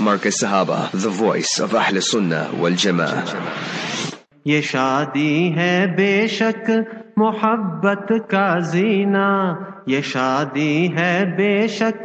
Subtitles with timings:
[0.00, 3.76] Marcus Sahaba, the voice of Ahl Sunnah wal Jama'ah.
[4.46, 6.66] ये शादी है बेशक
[7.18, 9.28] मोहब्बत का जीना
[9.88, 12.04] ये शादी है बेशक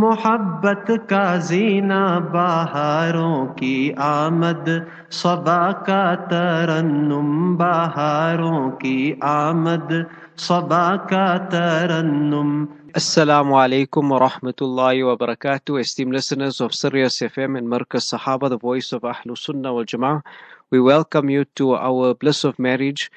[0.00, 2.02] मोहब्बत का जीना
[2.34, 4.66] बाहरों की आमद
[5.12, 10.04] सबा का तरन्नुम बाहरों की आमद
[10.48, 12.52] सबा का तरन्नुम
[12.95, 15.79] Assalamu alaikum wa rahmatullahi wa barakatuh.
[15.79, 20.21] Esteemed listeners of Sirius FM and Markaz Sahaba, the voice of Ahlus Sunnah wal Jama'ah.
[20.69, 23.11] We welcome you to our bliss of marriage.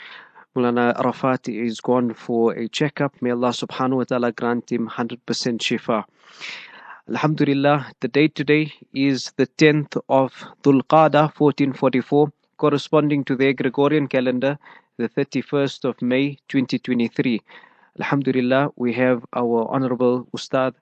[0.57, 3.21] Mulana Arafat is gone for a checkup.
[3.21, 6.05] May Allah subhanahu wa ta'ala grant him 100% shifa.
[7.11, 14.09] Alhamdulillah, the date today is the 10th of Dhul Qada 1444, corresponding to the Gregorian
[14.09, 14.59] calendar,
[14.97, 17.43] the 31st of May 2023.
[17.99, 20.75] Alhamdulillah, we have our Honorable Ustad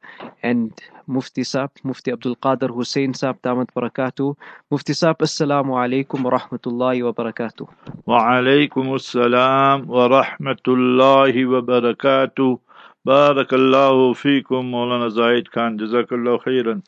[0.43, 0.73] and
[1.07, 4.35] Mufti Saab, Mufti Abdul Qadir Hussein Sab, Damat Barakatuh.
[4.69, 7.69] Mufti Saab, Assalamu alaikum wa rahmatullahi wa barakatuh.
[8.05, 12.59] Wa alaikum assalam wa rahmatullahi wa barakatuh.
[13.07, 15.79] Barakallahu feekum, Maulana Zaid Khan.
[15.79, 16.83] Jazakallah khairan.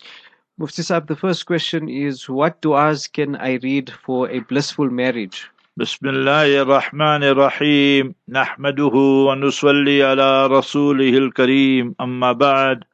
[0.58, 5.48] Mufti Saab, the first question is What du'as can I read for a blissful marriage?
[5.78, 8.14] بسم الله الرحمن الرحيم.
[8.28, 8.94] نحمده
[9.28, 11.94] ونصلي على رسوله الكريم.
[12.00, 12.84] أما بعد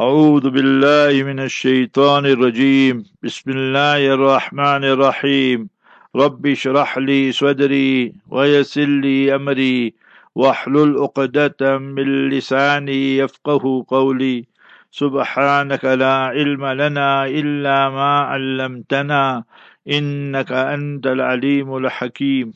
[0.00, 3.04] أعوذ بالله من الشيطان الرجيم.
[3.22, 5.68] بسم الله الرحمن الرحيم.
[6.16, 9.94] رب اشرح لي صدري ويسر لي أمري.
[10.34, 14.44] واحلل عقدة من لساني يفقه قولي.
[14.90, 19.44] سبحانك لا علم لنا إلا ما علمتنا.
[19.88, 22.52] إنك أنت العليم الحكيم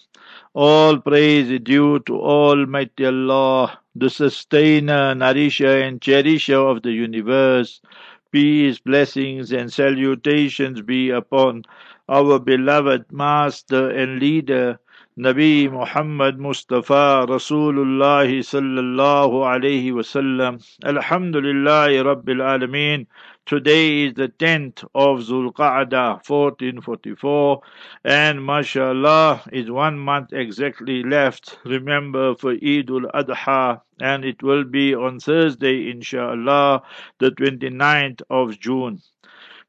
[0.54, 7.80] All praise is due to Almighty Allah, the sustainer, nourisher and cherisher of the universe.
[8.32, 11.64] Peace, blessings and salutations be upon
[12.08, 14.80] our beloved master and leader,
[15.18, 20.62] Nabi Muhammad Mustafa Rasulullah sallallahu alayhi wasallam.
[20.84, 23.06] Alhamdulillah Rabbil Alameen.
[23.46, 27.60] Today is the 10th of Zulqa'dah 1444
[28.04, 31.58] and mashallah is one month exactly left.
[31.64, 36.82] Remember for Eid al-Adha and it will be on Thursday inshallah
[37.18, 39.00] the 29th of June.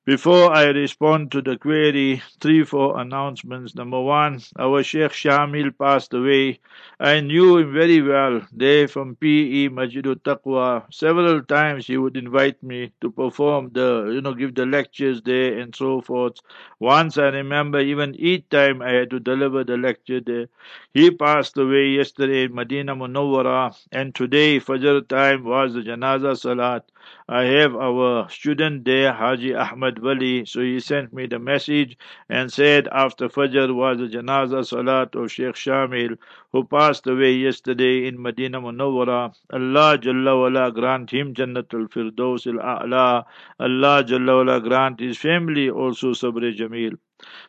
[0.06, 3.74] Before I respond to the query, three, four announcements.
[3.74, 6.60] Number one, our Sheikh Shamil passed away.
[7.00, 8.42] I knew him very well.
[8.52, 10.86] There from PE Masjidul Taqwa.
[10.94, 15.58] Several times he would invite me to perform the, you know, give the lectures there
[15.58, 16.38] and so forth.
[16.80, 20.48] Once I remember even each time I had to deliver the lecture there.
[20.94, 26.92] He passed away yesterday in Medina Munawwara and today Fajr time was the Janaza Salat.
[27.30, 31.98] I have our student there, Haji Ahmad Wali, so he sent me the message
[32.28, 36.18] and said after Fajr was the Janaza Salat of Sheikh Shamil,
[36.52, 39.34] who passed away yesterday in Medina Munawwara.
[39.50, 43.24] Allah Jalla wala grant him Jannatul Firdaus al-A'la.
[43.62, 46.98] Allah Jalla wala grant his family also Sabr Jamil.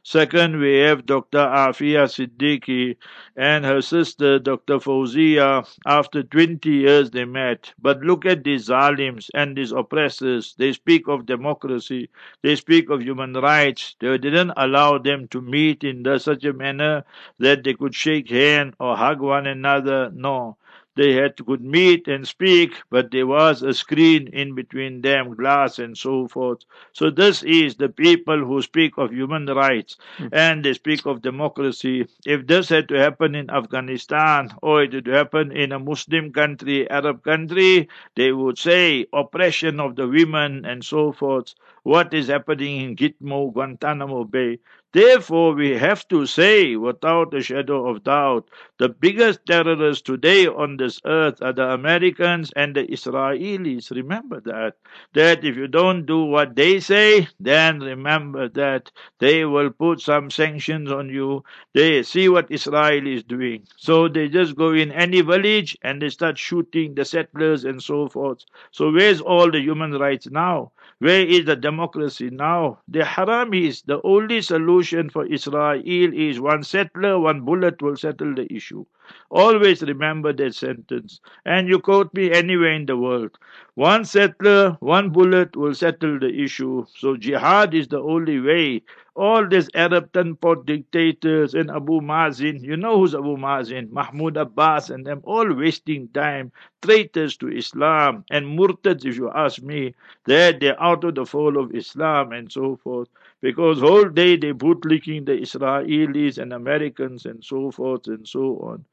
[0.03, 1.39] Second, we have Dr.
[1.39, 2.97] Afia Siddiqui
[3.37, 4.79] and her sister Dr.
[4.79, 5.67] Fauzia.
[5.87, 7.73] After 20 years they met.
[7.81, 10.55] But look at these zalims and these oppressors.
[10.59, 12.11] They speak of democracy.
[12.43, 13.97] They speak of human rights.
[14.01, 17.05] They didn't allow them to meet in such a manner
[17.39, 20.11] that they could shake hands or hug one another.
[20.15, 20.57] No.
[20.95, 25.79] They had could meet and speak, but there was a screen in between them, glass
[25.79, 26.65] and so forth.
[26.93, 30.29] So this is the people who speak of human rights hmm.
[30.33, 32.07] and they speak of democracy.
[32.27, 36.89] If this had to happen in Afghanistan or it would happen in a Muslim country,
[36.91, 41.55] Arab country, they would say oppression of the women and so forth.
[41.85, 44.59] What is happening in Gitmo, Guantanamo Bay?
[44.93, 48.49] Therefore, we have to say without a shadow of doubt,
[48.79, 53.91] the biggest terrorists today on this earth are the Americans and the Israelis.
[53.91, 54.77] Remember that.
[55.15, 60.31] That if you don't do what they say, then remember that they will put some
[60.31, 61.45] sanctions on you.
[61.75, 63.67] They see what Israel is doing.
[63.77, 68.09] So they just go in any village and they start shooting the settlers and so
[68.09, 68.45] forth.
[68.71, 70.73] So where's all the human rights now?
[71.03, 72.79] Where is the democracy now?
[72.87, 78.47] The Haramis, the only solution for Israel is one settler, one bullet will settle the
[78.53, 78.85] issue.
[79.29, 81.21] Always remember that sentence.
[81.45, 83.37] And you quote me anywhere in the world.
[83.75, 86.87] One settler, one bullet will settle the issue.
[86.97, 88.83] So jihad is the only way.
[89.15, 94.91] All these Arab Tanpot dictators and Abu Mazin, you know who's Abu Mazin, Mahmoud Abbas
[94.91, 99.95] and them, all wasting time, traitors to Islam and murtads, if you ask me,
[100.27, 103.09] that they're out of the fold of Islam and so forth.
[103.41, 108.85] Because whole day they bootlicking the Israelis and Americans and so forth and so on.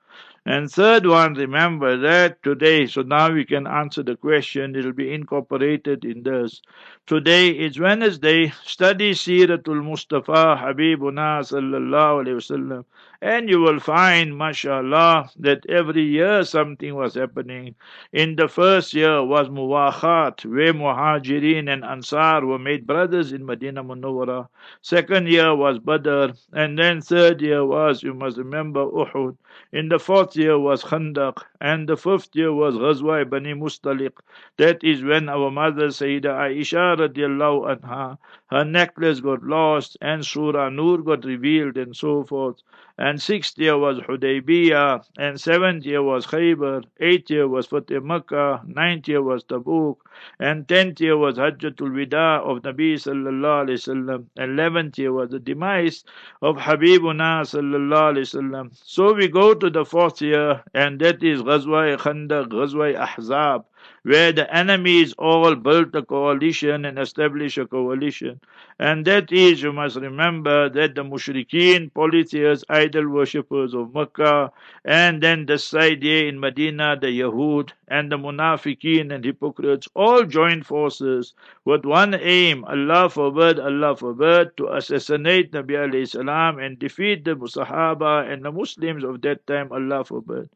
[0.50, 5.14] And third one, remember that today, so now we can answer the question, it'll be
[5.14, 6.64] incorporated in this.
[7.06, 12.86] Today is Wednesday, study Siratul Mustafa Habibuna sallallahu alayhi wasallam.
[13.22, 17.76] And you will find, mashallah, that every year something was happening.
[18.14, 23.84] In the first year was Muwakhat, where Muhajirin and Ansar were made brothers in Medina
[23.84, 24.48] Munawwara.
[24.82, 26.28] Second year was Badr.
[26.54, 29.36] And then third year was, you must remember, Uhud.
[29.74, 31.44] In the fourth year was Khandaq.
[31.62, 34.14] And the fifth year was Ghazwa Bani Mustaliq.
[34.58, 38.18] That is when our mother Sayyida Aisha radiallahu anha,
[38.50, 42.62] her necklace got lost and Surah Nur got revealed and so forth
[43.00, 48.62] and sixth year was Hudaybiyah, and seventh year was Khaybar, eighth year was Fateh Makkah,
[48.66, 49.96] ninth year was Tabuk,
[50.38, 55.40] and tenth year was Hajjatul Wida of Nabi sallallahu alaihi wasallam, eleventh year was the
[55.40, 56.04] demise
[56.42, 58.78] of Habibuna sallallahu alaihi wasallam.
[58.84, 63.64] So we go to the fourth year, and that is Ghazwa Khandaq, Ghazwa Ahzab
[64.04, 68.40] where the enemies all built a coalition and established a coalition.
[68.80, 74.52] And that is, you must remember, that the mushrikeen, polytheists, idol worshippers of Mecca,
[74.86, 80.66] and then the side in Medina, the Yahud, and the munafiqeen and hypocrites all joined
[80.66, 81.34] forces
[81.66, 87.36] with one aim, Allah forbid, Allah forbid, to assassinate Nabi alayhi salam and defeat the
[87.36, 90.50] Sahaba and the Muslims of that time, Allah forbid.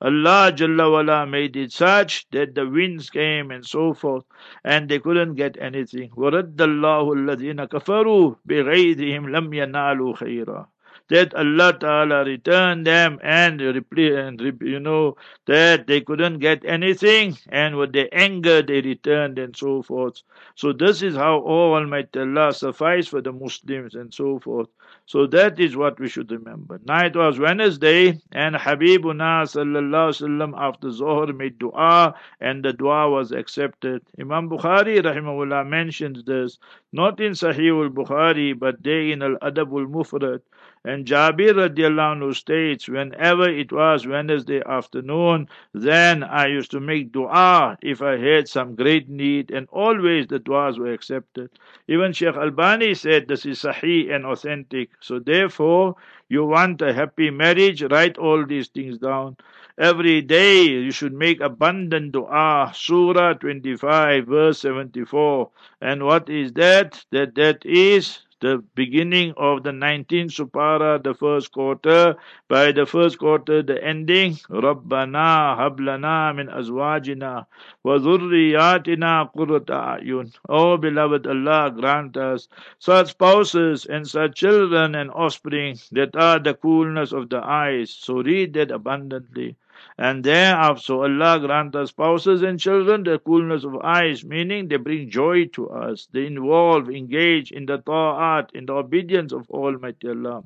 [0.00, 4.24] Allah Jalla wala made it such that the winds came and so forth,
[4.64, 6.10] and they couldn't get anything.
[6.16, 10.66] وَرَدَّ اللَّهُ الَّذِينَ كَفَرُوا بِغَيْظِهِمْ لَمْ يَنَالُوا خَيْرًا
[11.09, 15.17] that Allah Ta'ala returned them and, you know
[15.47, 20.21] that they couldn't get anything and with their anger they returned and so forth.
[20.55, 24.67] So this is how oh Almighty Allah suffice for the Muslims and so forth.
[25.05, 26.79] So that is what we should remember.
[26.85, 33.09] Now it was Wednesday and Habibuna sallallahu sallam after Zohar made dua and the dua
[33.09, 34.03] was accepted.
[34.19, 36.59] Imam Bukhari rahimahullah mentions this
[36.93, 40.41] not in Sahih al-Bukhari but there in Al-Adab al-Mufrad.
[40.85, 47.11] And Jabir radiallahu anhu states, whenever it was Wednesday afternoon, then I used to make
[47.11, 51.49] dua if I had some great need, and always the duas were accepted.
[51.89, 54.91] Even Sheikh Albani said this is sahih and authentic.
[55.01, 55.95] So therefore,
[56.29, 59.35] you want a happy marriage, write all these things down.
[59.77, 62.71] Every day you should make abundant dua.
[62.73, 65.49] Surah 25, verse 74.
[65.81, 67.03] And what is that?
[67.11, 72.15] That that is the beginning of the 19th supara, the first quarter.
[72.47, 77.45] By the first quarter, the ending, Rabbana hablana min azwajina
[77.83, 80.33] wa dhurriyatina qurrata ayun.
[80.47, 82.47] Oh beloved Allah, grant us
[82.79, 87.91] such spouses and such children and offspring that are the coolness of the eyes.
[87.91, 89.55] So read that abundantly.
[89.97, 95.09] And thereafter Allah grant us spouses and children the coolness of eyes, meaning they bring
[95.09, 96.07] joy to us.
[96.11, 100.43] They involve, engage in the ta'at, in the obedience of Almighty Allah.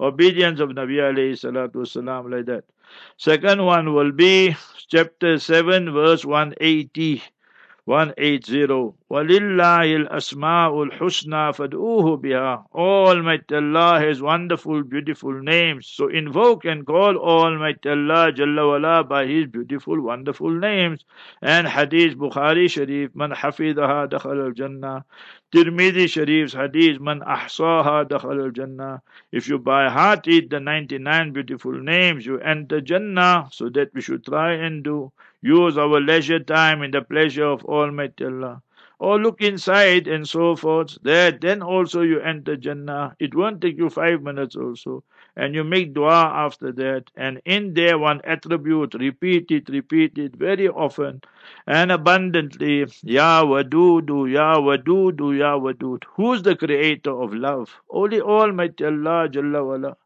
[0.00, 2.64] Obedience of Nabi alayhi salatu wasalam, like that.
[3.16, 4.56] Second one will be
[4.88, 7.22] chapter 7, verse 180.
[7.89, 15.87] 180 وَلِلَّهِ الْأَسْمَاءُ الْحُسْنَى فَادْعُوهُ بِهَا Almighty Allah has wonderful, beautiful names.
[15.87, 21.03] So invoke and call Almighty Allah Jalla wala by His beautiful, wonderful names.
[21.41, 25.05] And Hadith Bukhari Sharif, Man hafidhaha dakhal al-Jannah.
[25.51, 29.01] Tirmidhi Sharif's Hadith, Man ahsaha dakhal al-Jannah.
[29.31, 33.49] If you by heart eat the 99 beautiful names, you enter Jannah.
[33.51, 35.11] So that we should try and do.
[35.44, 38.62] Use our leisure time in the pleasure of Almighty Allah.
[38.98, 40.96] Or look inside and so forth.
[41.02, 43.14] There, then also you enter Jannah.
[43.18, 45.04] It won't take you five minutes also.
[45.36, 47.10] And you make dua after that.
[47.14, 51.20] And in there, one attribute, repeat it, repeat it very often
[51.66, 52.86] and abundantly.
[53.02, 56.04] Ya Wadudu, Ya Wadudu, Ya Wadud.
[56.14, 57.68] Who's the creator of love?
[57.90, 59.96] Only Almighty Allah Jalla wala.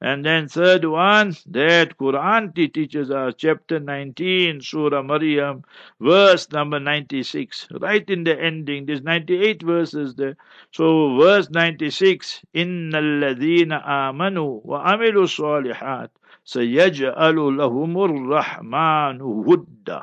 [0.00, 5.64] And then third one, that Quran teaches us, chapter 19, Surah Maryam,
[6.00, 7.68] verse number 96.
[7.80, 10.36] Right in the ending, there's 98 verses there.
[10.70, 16.10] So verse 96, إِنَّ الَّذِينَ آمَنُوا وَعَمِلُوا الصَّالِحَاتِ
[16.44, 20.02] سَيَجْعَلُ لَهُمُ الرَّحْمَنُ وُدًّا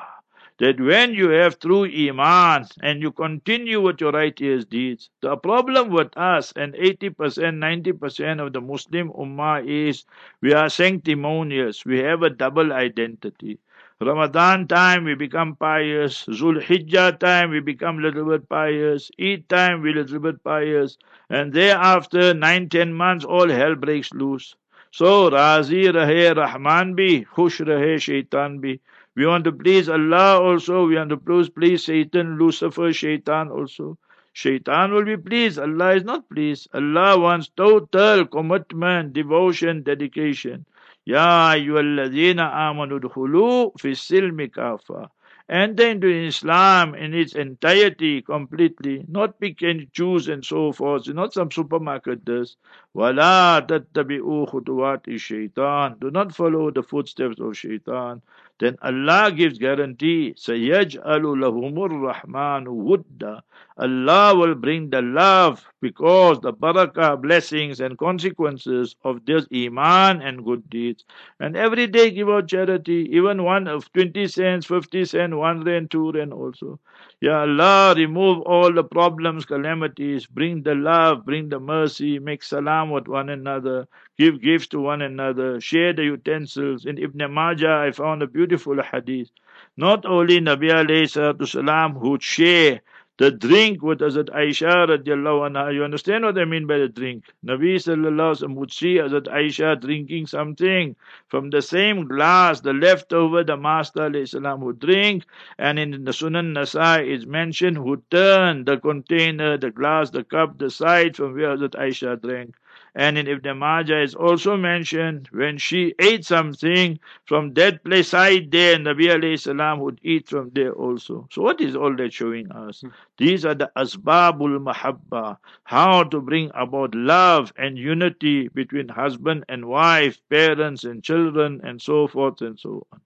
[0.59, 5.91] that when you have true iman and you continue with your righteous deeds, the problem
[5.91, 10.05] with us and 80%, 90% of the Muslim ummah is
[10.41, 11.85] we are sanctimonious.
[11.85, 13.59] We have a double identity.
[14.01, 16.25] Ramadan time we become pious.
[16.27, 19.11] Zul Hijjah time we become little bit pious.
[19.21, 20.99] Eid time we little bit pious.
[21.31, 24.55] And thereafter, nine, ten months, all hell breaks loose.
[24.93, 28.79] So, Razi rahe Rahman bhi, khush rahe Shaitan bhi.
[29.19, 30.87] We want to please Allah also.
[30.87, 33.99] We want to please, please Satan, Lucifer, Shaitan also.
[34.33, 35.59] Shaitan will be pleased.
[35.59, 36.69] Allah is not pleased.
[36.73, 40.65] Allah wants total commitment, devotion, dedication.
[41.05, 45.09] Ya ayyuhalladhina amanu dhulu fi silmi kafa.
[45.51, 51.09] Enter into Islam in its entirety, completely, not pick and choose and so forth.
[51.09, 52.57] It's not some supermarket does.
[52.98, 55.96] وَلَا تَتَّبِعُوا خُطُوَاتِ shaitan.
[56.00, 58.22] Do not follow the footsteps of shaitan
[58.60, 63.42] then Allah gives guarantee, سَيَجْعَلُ لَهُمُ الرَّحْمَنُ وُدًّا
[63.78, 70.46] Allah will bring the love because the barakah, blessings and consequences of this iman and
[70.46, 71.04] good deeds.
[71.40, 75.90] And every day give out charity, even one of 20 cents, 50 cents, 1 rand,
[75.90, 76.80] 2 rand also.
[77.21, 82.91] Ya Allah, remove all the problems, calamities, bring the love, bring the mercy, make salam
[82.91, 86.85] with one another, give gifts to one another, share the utensils.
[86.87, 89.31] In Ibn Majah, I found a beautiful hadith.
[89.77, 92.83] Not only Nabi alayhi salatu salam who share
[93.19, 95.75] the drink with Hazrat Aisha radiallahu anha.
[95.75, 97.25] You understand what I mean by the drink?
[97.45, 100.95] Nabi sallallahu alaihi would see Aisha drinking something
[101.27, 105.25] from the same glass, the leftover the Master alayhi would drink.
[105.59, 110.57] And in the Sunan Nasai is mentioned who turned the container, the glass, the cup,
[110.59, 112.55] the side from where Hazrat Aisha drank.
[112.95, 118.51] And in Ibn Majah is also mentioned when she ate something from that place side
[118.51, 121.29] there, Nabi alayhi salam would eat from there also.
[121.31, 122.81] So what is all that showing us?
[122.81, 122.89] Hmm.
[123.17, 129.67] These are the asbabul mahabba, how to bring about love and unity between husband and
[129.67, 133.01] wife, parents and children, and so forth and so on.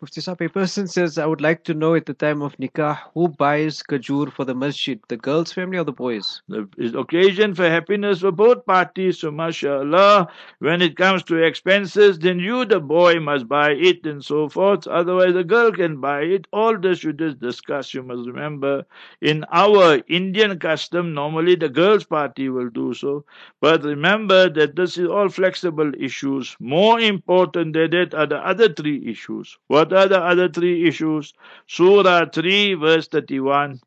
[0.00, 3.00] Mufti Saab, a person says, I would like to know at the time of nikah,
[3.14, 6.40] who buys kajur for the masjid, the girl's family or the boys?
[6.46, 9.18] The occasion for happiness for both parties.
[9.18, 10.28] So, mashallah,
[10.60, 14.86] when it comes to expenses, then you, the boy, must buy it and so forth.
[14.86, 16.46] Otherwise, the girl can buy it.
[16.52, 17.92] All this you just discuss.
[17.92, 18.86] You must remember,
[19.20, 23.24] in our Indian custom, normally the girl's party will do so.
[23.60, 26.56] But remember that this is all flexible issues.
[26.60, 29.58] More important than that are the other three issues.
[29.66, 31.32] What what are the other three issues?
[31.66, 33.80] Surah 3, verse 31.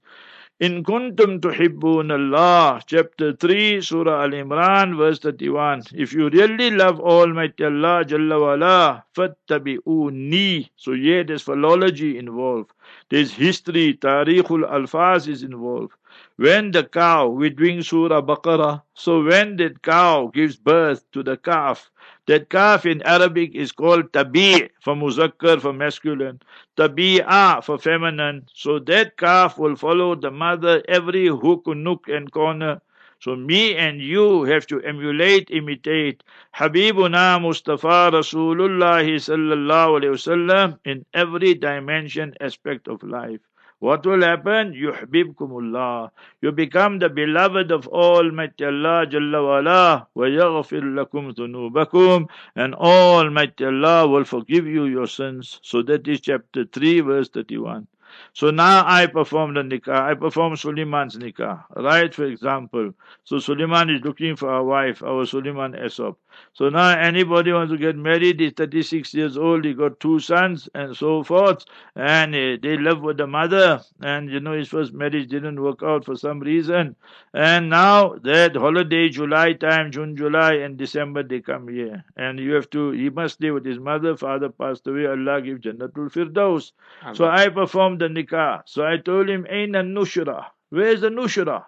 [0.59, 5.83] In kuntum tuhibbun Allah, chapter 3, Surah Al Imran, verse 31.
[5.93, 10.69] If you really love Almighty Allah, Jalla wala, fattabi'uni.
[10.75, 12.71] So yeah, there's philology involved.
[13.09, 15.93] There's history, tarikhul alfaz is involved.
[16.41, 21.37] When the cow, we're doing Surah Baqarah, so when that cow gives birth to the
[21.37, 21.91] calf,
[22.25, 26.41] that calf in Arabic is called tabi' for muzakkar, for masculine,
[26.75, 28.47] tabi'a for feminine.
[28.55, 32.81] So that calf will follow the mother every hook, nook and corner.
[33.19, 36.23] So me and you have to emulate, imitate
[36.55, 43.41] Habibuna Mustafa Rasulullah sallallahu alayhi wasallam in every dimension, aspect of life.
[43.81, 44.73] What will happen?
[44.73, 46.11] Yuhbibkumullah.
[46.39, 53.65] You become the beloved of Almighty Allah Jalla wala wa yaghfir lakum dhunubakum and Almighty
[53.65, 55.59] Allah will forgive you your sins.
[55.63, 57.87] So that is chapter 3 verse 31.
[58.33, 60.01] So now I perform the nikah.
[60.01, 61.63] I perform Suleiman's nikah.
[61.75, 62.93] Right, for example.
[63.23, 66.15] So Suleiman is looking for a wife, our Suleiman Esop.
[66.53, 70.69] So now anybody wants to get married, he's 36 years old, he got two sons
[70.73, 71.65] and so forth,
[71.95, 75.83] and uh, they live with the mother, and you know his first marriage didn't work
[75.83, 76.95] out for some reason,
[77.33, 82.53] and now that holiday, July time, June, July, and December they come here, and you
[82.53, 86.71] have to, he must stay with his mother, father passed away, Allah give Jannatul Firdaus.
[87.13, 88.63] So I performed the nikah.
[88.65, 90.47] So I told him, Aina Nushra.
[90.69, 91.63] Where's the Nushra?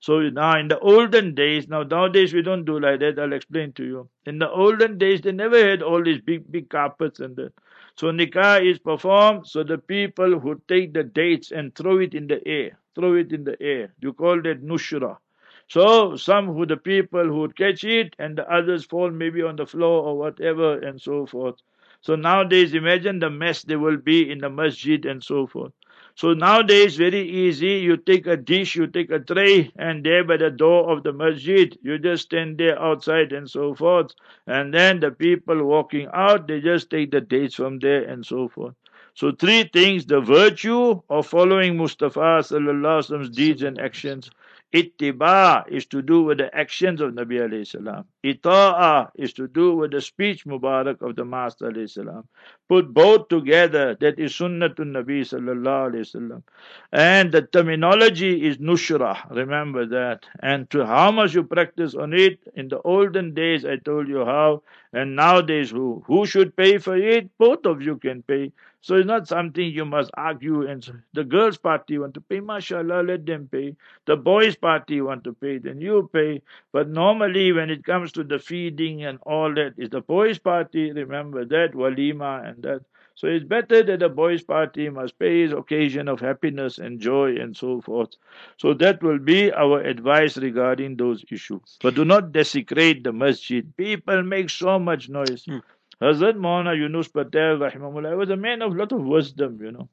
[0.00, 3.18] So now in the olden days, now nowadays we don't do like that.
[3.18, 4.08] I'll explain to you.
[4.26, 7.52] In the olden days, they never had all these big, big carpets and that.
[7.96, 9.46] So nikah is performed.
[9.46, 13.32] So the people who take the dates and throw it in the air, throw it
[13.32, 13.94] in the air.
[14.00, 15.16] You call that nushra.
[15.68, 19.66] So some who the people who catch it and the others fall maybe on the
[19.66, 21.56] floor or whatever and so forth.
[22.04, 25.72] So nowadays imagine the mess there will be in the masjid and so forth.
[26.16, 27.78] So nowadays, very easy.
[27.78, 31.14] You take a dish, you take a tray, and there by the door of the
[31.14, 34.12] masjid, you just stand there outside and so forth.
[34.46, 38.48] And then the people walking out, they just take the dates from there and so
[38.48, 38.74] forth.
[39.14, 44.30] So three things, the virtue of following Mustafa sallallahu alaihi deeds and actions.
[44.74, 48.04] Ittiba is to do with the actions of Nabi alayhi salam.
[48.24, 51.70] Ita'a is to do with the speech Mubarak of the Master.
[52.68, 56.42] Put both together, that is Sunnah Sunnatun Nabi sallallahu alayhi salam.
[56.92, 60.24] And the terminology is Nushra, remember that.
[60.40, 64.24] And to how much you practice on it, in the olden days I told you
[64.24, 64.62] how,
[64.94, 66.02] and nowadays who.
[66.06, 67.28] Who should pay for it?
[67.36, 68.52] Both of you can pay.
[68.80, 70.66] So it's not something you must argue.
[70.68, 73.76] And the girls' party want to pay, mashallah, let them pay.
[74.04, 76.42] The boys' party want to pay, then you pay.
[76.70, 80.92] But normally, when it comes to the feeding and all that, is the boys' party.
[80.92, 82.82] Remember that walima and that.
[83.16, 87.36] So it's better that the boys' party must pay his occasion of happiness and joy
[87.36, 88.16] and so forth.
[88.56, 91.78] So that will be our advice regarding those issues.
[91.80, 93.76] But do not desecrate the masjid.
[93.76, 95.44] People make so much noise.
[95.44, 95.58] Hmm.
[96.02, 99.88] Hazrat Maulana Yunus Patel, rahimahullah, was a man of lot of wisdom, you know.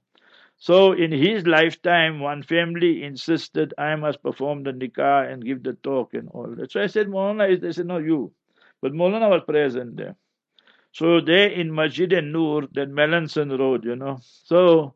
[0.62, 5.74] So in his lifetime, one family insisted I must perform the nikah and give the
[5.74, 6.72] talk and all that.
[6.72, 8.32] So I said, Maulana, they said, no, you.
[8.80, 10.16] But Maulana was present there.
[10.92, 14.20] So there in Masjid and Noor, that Melanson Road, you know.
[14.22, 14.94] So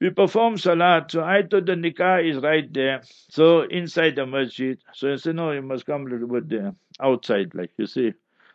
[0.00, 1.10] we perform salat.
[1.10, 3.02] So I thought the nikah is right there.
[3.30, 4.78] So inside the masjid.
[4.94, 8.12] So I said, no, you must come a little bit there, outside, like you see.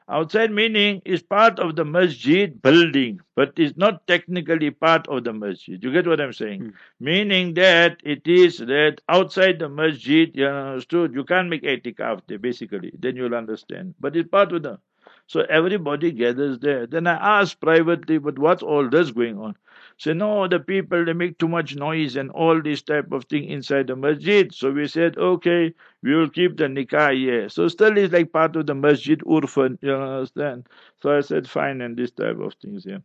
[0.09, 5.33] Outside meaning is part of the masjid building, but is not technically part of the
[5.33, 5.83] masjid.
[5.83, 6.61] You get what I'm saying?
[6.61, 6.69] Hmm.
[6.99, 12.39] Meaning that it is that outside the masjid, you understood, you can't make itikaf there,
[12.39, 12.93] basically.
[12.97, 13.95] Then you'll understand.
[13.99, 14.79] But it's part of the.
[15.27, 16.87] So everybody gathers there.
[16.87, 19.57] Then I asked privately, but what's all this going on?
[19.97, 23.45] Say, no, the people, they make too much noise and all this type of thing
[23.45, 24.53] inside the masjid.
[24.53, 25.73] So we said, okay,
[26.03, 27.49] we will keep the nikah here.
[27.49, 30.67] So still it's like part of the masjid urfan, you understand?
[31.01, 32.99] So I said, fine, and this type of things, yeah.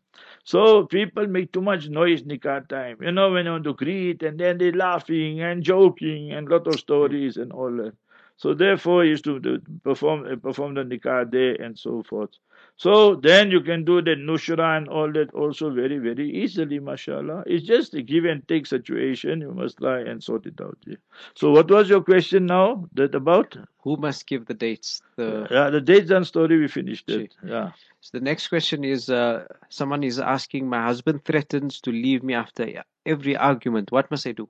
[0.45, 2.99] So people make too much noise nikah time.
[3.03, 6.67] You know, when you want to greet and then they're laughing and joking and lot
[6.67, 7.95] of stories and all that.
[8.37, 12.31] So therefore, he used to perform perform the nikah day and so forth.
[12.77, 17.45] So then you can do the nushra and all that also very, very easily, mashallah.
[17.47, 19.41] It's just a give and take situation.
[19.41, 20.79] You must try and sort it out.
[20.85, 20.97] Yeah.
[21.35, 22.89] So what was your question now?
[22.95, 23.57] That about?
[23.83, 25.01] Who must give the dates?
[25.17, 27.35] The yeah, the dates and story we finished it.
[27.45, 27.73] Yeah.
[28.01, 32.35] So the next question is uh, someone is asking, my husband threatens to leave me
[32.35, 33.93] after every argument.
[33.93, 34.49] What must I do?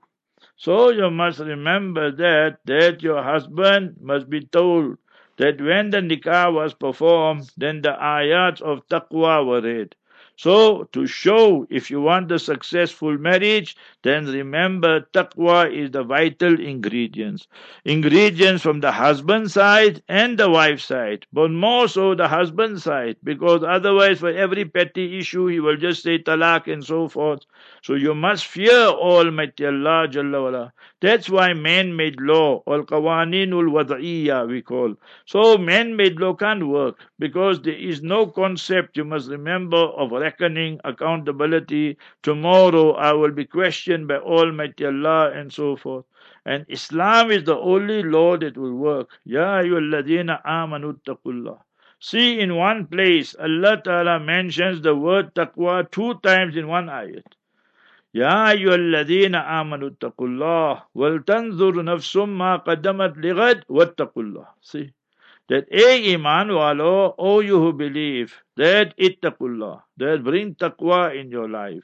[0.55, 4.97] So you must remember that that your husband must be told
[5.37, 9.95] that when the nikah was performed, then the ayat of taqwa were read.
[10.35, 16.59] So, to show if you want a successful marriage, then remember taqwa is the vital
[16.59, 17.47] ingredients.
[17.85, 23.17] Ingredients from the husband side and the wife side, but more so the husband side,
[23.23, 27.45] because otherwise, for every petty issue, he will just say talak and so forth.
[27.83, 30.73] So, you must fear Almighty Allah Jalla wala.
[31.03, 34.95] That's why man-made law, or qawaninul wad'iyya we call.
[35.25, 40.79] So man-made law can't work because there is no concept, you must remember, of reckoning,
[40.85, 41.97] accountability.
[42.21, 46.05] Tomorrow I will be questioned by Almighty Allah and so forth.
[46.45, 49.09] And Islam is the only law that will work.
[49.25, 51.59] Ya ayyuhalladhina amanu taqullah.
[51.99, 57.27] See in one place, Allah Ta'ala mentions the word taqwa two times in one ayat.
[58.13, 64.91] يا أيها الذين آمنوا اتقوا الله ولتنظر نفس ما قدمت لغد واتقوا الله See
[65.49, 71.49] that a iman walo, O you who believe, that ittaqullah, that bring taqwa in your
[71.49, 71.83] life.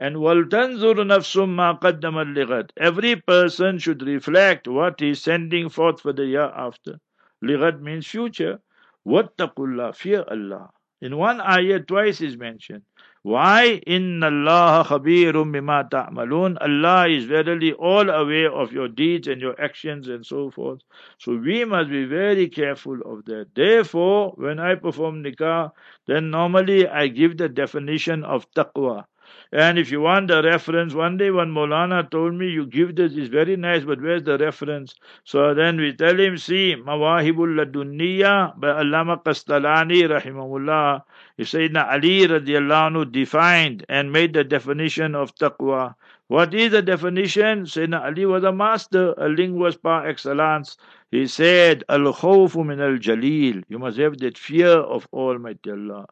[0.00, 6.00] And وَلْتَنْظُرْ نَفْسٌ مَا قَدَّمَتْ لِغَدْ Every person should reflect what he is sending forth
[6.00, 6.98] for the year after.
[7.44, 8.60] Ligad means future.
[9.06, 10.70] وَاتَّقُوا Fear Allah.
[11.00, 12.82] In one ayah twice is mentioned.
[13.24, 13.80] Why?
[13.86, 16.58] Inna Allah khabirum bima ta'malun.
[16.60, 20.80] Allah is verily all aware of your deeds and your actions and so forth.
[21.16, 23.46] So we must be very careful of that.
[23.54, 25.72] Therefore, when I perform nikah,
[26.06, 29.06] then normally I give the definition of taqwa.
[29.52, 33.12] And if you want the reference, one day one Molana told me, you give this,
[33.14, 34.94] is very nice, but where's the reference?
[35.24, 41.02] So then we tell him, see, Mawahibul Ladunniya by Allama Kastalani rahimahullah.
[41.36, 45.94] If Sayyidina Ali radiallahu anhu defined and made the definition of taqwa.
[46.28, 47.64] What is the definition?
[47.64, 50.76] Sayyidina Ali was a master, a linguist par excellence.
[51.10, 53.62] He said, Al khawfu min al jalil.
[53.68, 56.06] You must have that fear of Almighty Allah.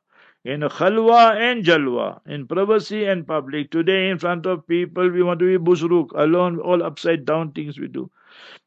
[0.45, 3.71] in khalwa and jalwa, in privacy and public.
[3.71, 7.79] Today, in front of people, we want to be busruk, alone, all upside down things
[7.79, 8.11] we do.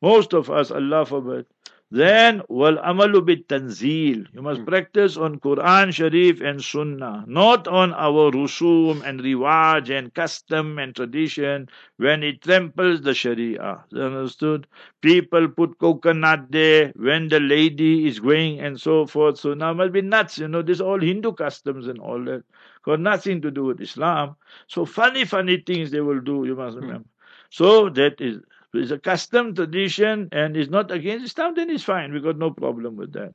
[0.02, 1.46] Most of us, Allah forbid.
[1.92, 4.26] Then, wal amalu bit tanzil.
[4.34, 4.66] You must hmm.
[4.66, 10.96] practice on Quran Sharif and Sunnah, not on our rusum and riwaj and custom and
[10.96, 13.84] tradition when it tramples the Sharia.
[13.94, 14.66] Understood?
[15.02, 19.38] People put coconut there when the lady is going and so forth.
[19.38, 20.40] So now must be nuts.
[20.40, 22.44] You know, this all Hindu customs and all that.
[22.84, 24.36] Got nothing to do with Islam.
[24.68, 26.84] So funny, funny things they will do, you must hmm.
[26.84, 27.10] remember.
[27.52, 28.42] So that is
[28.78, 32.14] it's a custom tradition and is not against Islam, then it's fine.
[32.14, 33.34] We got no problem with that.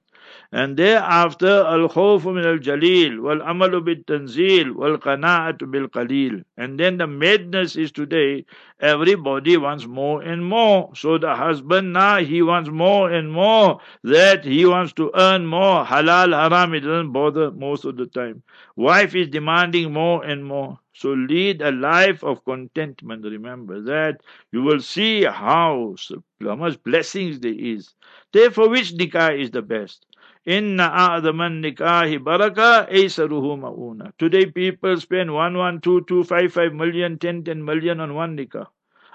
[0.53, 6.45] And thereafter, al khawf min al jalil, wal amalu bil tanzil, wal qana'atu bil qalil.
[6.57, 8.45] And then the madness is today,
[8.81, 10.91] everybody wants more and more.
[10.95, 13.81] So the husband now, he wants more and more.
[14.03, 15.85] That he wants to earn more.
[15.85, 18.43] Halal, haram, it doesn't bother most of the time.
[18.77, 20.80] Wife is demanding more and more.
[21.01, 23.25] So lead a life of contentment.
[23.25, 24.21] Remember that.
[24.53, 25.97] You will see how,
[26.43, 27.95] how much blessings there is.
[28.35, 30.05] Therefore, which nikah is the best?
[30.45, 34.13] Inna a'daman nikahi baraka aisaruhu ma'una.
[34.19, 38.37] Today people spend 1, 1, 2, 2, 5, 5 million, 10, 10 million on one
[38.37, 38.67] nikah.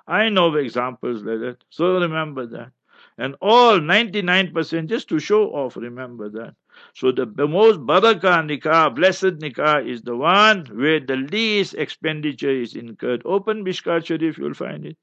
[0.07, 1.57] I know examples like that.
[1.69, 2.71] So remember that.
[3.19, 6.55] And all 99% just to show off, remember that.
[6.93, 12.51] So the, the most barakah nikah, blessed nikah, is the one where the least expenditure
[12.51, 13.21] is incurred.
[13.25, 14.97] Open Mishkat Sharif, you'll find it.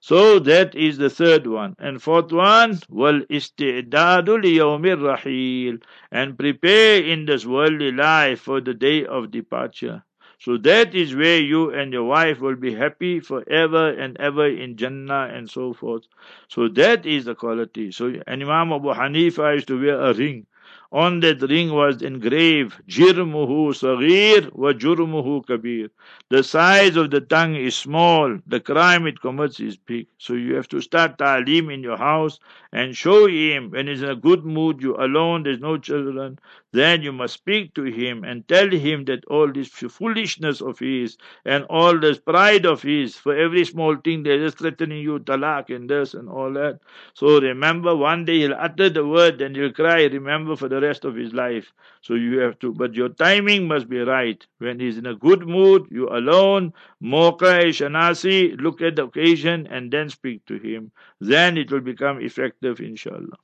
[0.00, 1.76] So that is the third one.
[1.78, 5.82] And fourth one, wal isti'dadu liyawmir rahil.
[6.10, 10.04] And prepare in this worldly life for the day of departure.
[10.38, 14.76] So that is where you and your wife will be happy forever and ever in
[14.76, 16.02] Jannah and so forth.
[16.48, 17.92] So that is the quality.
[17.92, 20.46] So and Imam Abu Hanifa used to wear a ring.
[20.92, 25.88] On that ring was engraved Jirmuhu Sagir wa Jurmuhu Kabir.
[26.28, 30.06] The size of the tongue is small, the crime it commits is big.
[30.18, 32.38] So you have to start ta'lim in your house
[32.74, 36.38] and show him when he's in a good mood, you alone, there's no children,
[36.72, 41.16] then you must speak to him and tell him that all this foolishness of his
[41.44, 45.74] and all this pride of his, for every small thing they're just threatening you, talak
[45.74, 46.80] and this and all that.
[47.14, 51.04] So remember, one day he'll utter the word and he'll cry, remember for the rest
[51.04, 51.72] of his life.
[52.02, 54.44] So you have to, but your timing must be right.
[54.58, 59.90] When he's in a good mood, you alone, moka shanasi, look at the occasion and
[59.90, 60.90] then speak to him.
[61.20, 63.38] Then it will become effective, inshallah.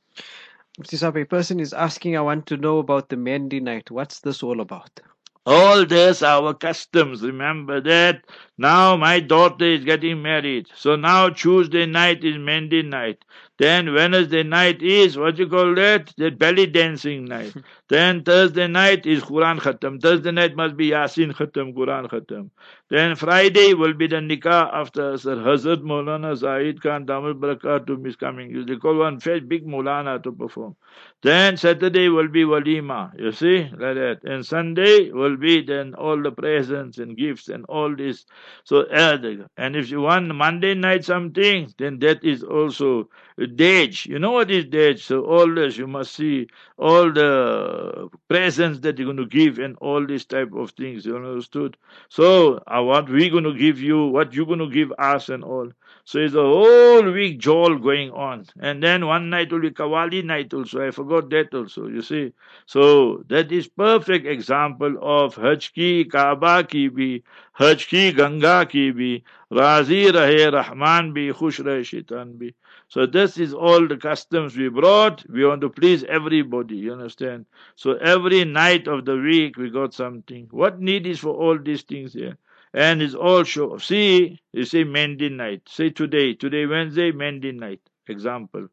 [0.81, 1.22] Mr.
[1.22, 3.90] a person is asking, I want to know about the Mehndi night.
[3.90, 5.01] What's this all about?
[5.44, 7.22] All this our customs.
[7.22, 8.22] Remember that.
[8.59, 10.68] Now my daughter is getting married.
[10.77, 13.24] So now Tuesday night is Mehndi night.
[13.59, 16.14] Then Wednesday night is what you call that?
[16.16, 17.55] The belly dancing night.
[17.88, 20.01] then Thursday night is Quran Khatam.
[20.01, 22.51] Thursday night must be Yasin Khatam, Quran Khatam.
[22.90, 28.16] Then Friday will be the Nikah after Sir Hazrat Maulana Zahid Khan Damul Barakatum is
[28.16, 28.64] coming.
[28.64, 30.74] They call one big Maulana to perform.
[31.22, 33.12] Then Saturday will be Walima.
[33.18, 34.20] You see, like that.
[34.24, 38.24] And Sunday will be then all the presents and gifts and all this.
[38.64, 44.07] So, and if you want Monday night something, then that is also Dej.
[44.07, 44.98] You know what is Dej?
[45.01, 49.77] So all this, you must see all the presents that you're going to give and
[49.81, 51.05] all these type of things.
[51.05, 51.77] You understood?
[52.09, 55.28] So uh, Uh, what we're going to give you, what you're going to give us
[55.28, 55.68] and all.
[56.04, 58.46] So it's a whole week jol going on.
[58.60, 60.86] And then one night will be Kawali night also.
[60.86, 62.32] I forgot that also, you see.
[62.66, 68.92] So that is perfect example of Hajj ki Kaaba ki bhi, Hajj ki Ganga ki
[68.92, 72.54] bhi, Razi rahe Rahman bhi, Khush rahe Shaitan bhi.
[72.88, 75.28] So this is all the customs we brought.
[75.28, 77.46] We want to please everybody, you understand?
[77.76, 80.48] So every night of the week we got something.
[80.50, 82.38] What need is for all these things here?
[82.78, 83.78] And it's all show.
[83.78, 85.62] See, you say Mehndi night.
[85.68, 87.80] Say today, today Wednesday, Mehndi night.
[88.06, 88.68] Example.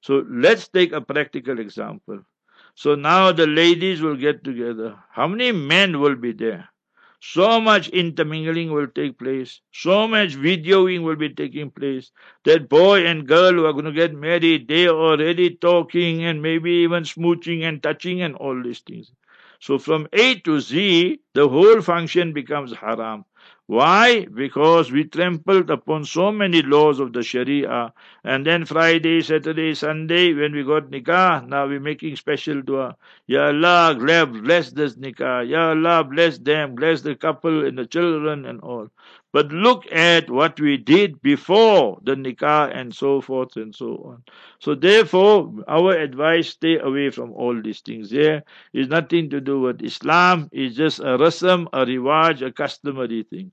[0.00, 2.20] So let's take a practical example.
[2.74, 4.96] So now the ladies will get together.
[5.10, 6.70] How many men will be there?
[7.20, 9.60] So much intermingling will take place.
[9.72, 12.12] So much videoing will be taking place.
[12.44, 16.40] That boy and girl who are going to get married, they are already talking and
[16.40, 19.12] maybe even smooching and touching and all these things.
[19.64, 23.24] So from A to Z, the whole function becomes haram.
[23.66, 24.26] Why?
[24.26, 27.94] Because we trampled upon so many laws of the Sharia.
[28.24, 32.96] And then Friday, Saturday, Sunday, when we got nikah, now we're making special dua.
[33.26, 35.48] Ya Allah, bless this nikah.
[35.48, 38.88] Ya Allah, bless them, bless the couple and the children and all.
[39.34, 44.22] But look at what we did before the nikah and so forth and so on.
[44.60, 48.10] So therefore, our advice, stay away from all these things.
[48.10, 50.48] There is nothing to do with Islam.
[50.52, 53.50] It's just a rasam, a riwaj, a customary thing.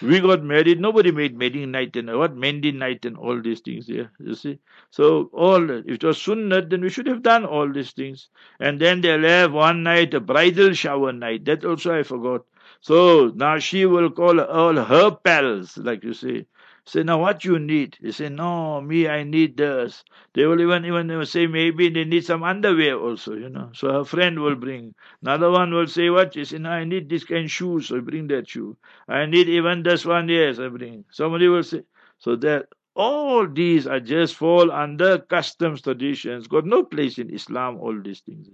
[0.00, 0.80] We got married.
[0.80, 4.10] Nobody made wedding night and what mending night and all these things here.
[4.18, 4.58] You see.
[4.90, 8.30] So all if it was sunnah, then we should have done all these things.
[8.60, 11.44] And then they'll have one night a bridal shower night.
[11.44, 12.46] That also I forgot.
[12.80, 16.46] So now she will call all her pals, like you say.
[16.84, 17.98] Say now what you need?
[18.00, 20.02] They say no, me I need this.
[20.32, 23.70] They will even even say maybe they need some underwear also, you know.
[23.74, 24.94] So her friend will bring.
[25.22, 26.34] Another one will say what?
[26.34, 27.88] She say no, I need this kind of shoes.
[27.88, 28.76] So I bring that shoe.
[29.08, 30.28] I need even this one.
[30.28, 31.04] Yes, I bring.
[31.10, 31.84] Somebody will say
[32.18, 36.46] so that all these are just fall under customs traditions.
[36.48, 37.78] Got no place in Islam.
[37.78, 38.48] All these things.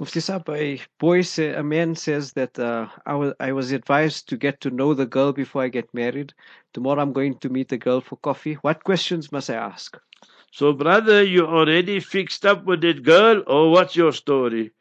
[0.00, 4.28] Mufti Saab, a boy say, a man says that uh, I was I was advised
[4.28, 6.34] to get to know the girl before I get married.
[6.72, 8.54] Tomorrow I'm going to meet the girl for coffee.
[8.54, 9.96] What questions must I ask?
[10.52, 14.72] So, brother, you already fixed up with that girl, or what's your story?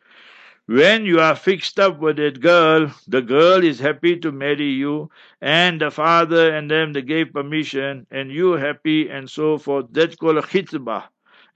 [0.68, 5.10] When you are fixed up with that girl, the girl is happy to marry you,
[5.42, 9.88] and the father and them they gave permission, and you happy, and so forth.
[9.92, 11.06] That's called a khitbah.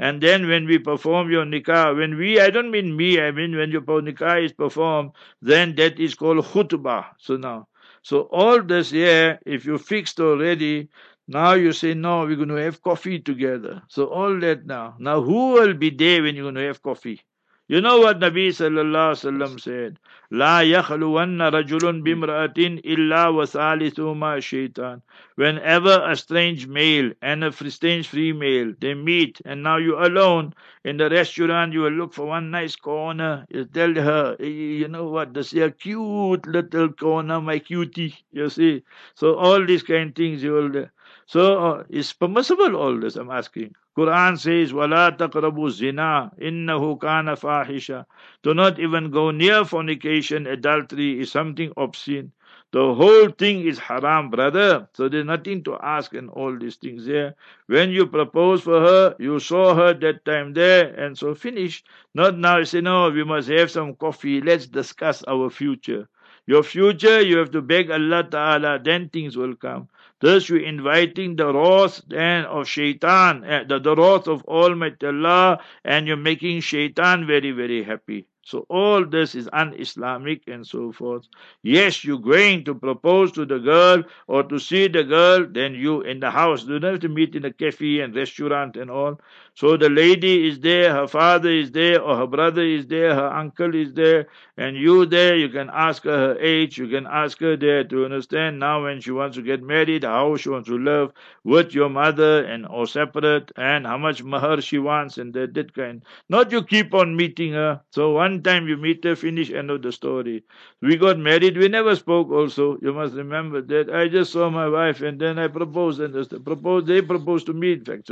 [0.02, 3.56] And then when we perform your nikah, when we, I don't mean me, I mean
[3.56, 5.12] when your nikah is performed,
[5.42, 7.06] then that is called khutbah.
[7.20, 7.70] So now,
[8.04, 10.90] so all this year, if you fixed already,
[11.30, 13.84] now you say, no, we're going to have coffee together.
[13.88, 14.96] So all that now.
[15.00, 17.22] Now who will be there when you're going to have coffee?
[17.71, 19.99] You know what Nabi sallallahu alaihi wasallam said?
[20.33, 25.03] لا يخلون رجل بامرأة إلا وثالثهما shaitan.
[25.35, 30.97] Whenever a strange male and a strange female they meet, and now you're alone in
[30.97, 33.45] the restaurant, you will look for one nice corner.
[33.51, 35.35] You tell her, you know what?
[35.35, 38.15] This is a cute little corner, my cutie.
[38.33, 38.85] You see.
[39.15, 40.87] So all these kind of things you will.
[41.32, 43.16] So uh, it's permissible all this.
[43.16, 43.74] I'm asking.
[43.98, 48.06] Quran says, "Wala taqrabu zina, innahu kana fahisha."
[48.44, 50.46] Do not even go near fornication.
[50.46, 52.34] Adultery is something obscene.
[52.74, 54.90] The whole thing is haram, brother.
[54.94, 57.36] So there's nothing to ask and all these things there.
[57.68, 61.82] When you propose for her, you saw her that time there, and so finish.
[62.14, 64.42] Not now you say, no, we must have some coffee.
[64.42, 66.10] Let's discuss our future.
[66.46, 69.88] Your future, you have to beg Allah Ta'ala, then things will come.
[70.22, 75.60] Thus you're inviting the wrath then of shaitan, eh, the, the wrath of Almighty Allah,
[75.84, 78.28] and you're making shaitan very, very happy.
[78.44, 81.28] So all this is un-Islamic and so forth.
[81.62, 86.02] Yes, you're going to propose to the girl or to see the girl, then you
[86.02, 86.64] in the house.
[86.66, 89.20] You don't have to meet in a cafe and restaurant and all.
[89.54, 93.28] So the lady is there, her father is there, or her brother is there, her
[93.28, 94.28] uncle is there,
[94.58, 98.06] and you there, you can ask her her age, you can ask her there to
[98.06, 101.12] understand now when she wants to get married, how she wants to live
[101.44, 105.74] with your mother and or separate, and how much mahar she wants, and that, that
[105.74, 106.02] kind.
[106.30, 107.82] Not you keep on meeting her.
[107.92, 110.44] So one time you meet her, finish, end of the story.
[110.82, 112.78] We got married, we never spoke also.
[112.82, 113.90] You must remember that.
[113.94, 116.14] I just saw my wife and then I proposed, and
[116.46, 118.10] proposed, they proposed to me, in fact.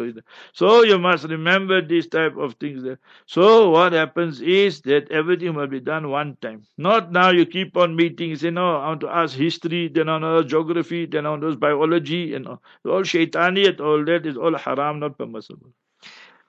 [0.51, 2.99] So, you must remember these type of things there.
[3.25, 6.63] So what happens is that everything will be done one time.
[6.77, 10.23] Not now you keep on meeting, say, no, I want to ask history, then on
[10.23, 14.99] another geography, then on those biology, and all, all shaitaniyat, all that is all haram,
[14.99, 15.71] not permissible.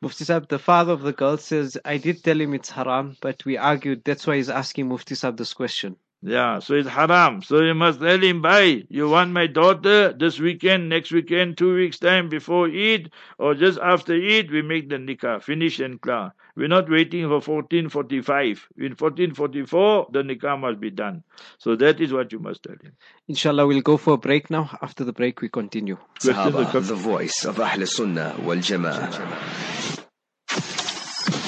[0.03, 3.45] Mufti Saab, the father of the girl says, I did tell him it's haram, but
[3.45, 4.03] we argued.
[4.05, 5.97] That's why he's asking Mufti Saab this question.
[6.23, 7.43] Yeah, so it's haram.
[7.43, 8.85] So you must tell him, bye.
[8.89, 13.79] You want my daughter this weekend, next weekend, two weeks time before Eid, or just
[13.79, 16.33] after Eid, we make the nikah, finish and clear.
[16.61, 18.69] We're not waiting for 1445.
[18.77, 21.23] In 1444, the nikah must be done.
[21.57, 22.93] So that is what you must tell him.
[23.29, 24.77] Inshallah, we'll go for a break now.
[24.83, 25.97] After the break, we continue.
[26.19, 29.09] Sahaba, the voice of Ahl Sunnah wal Jama'ah.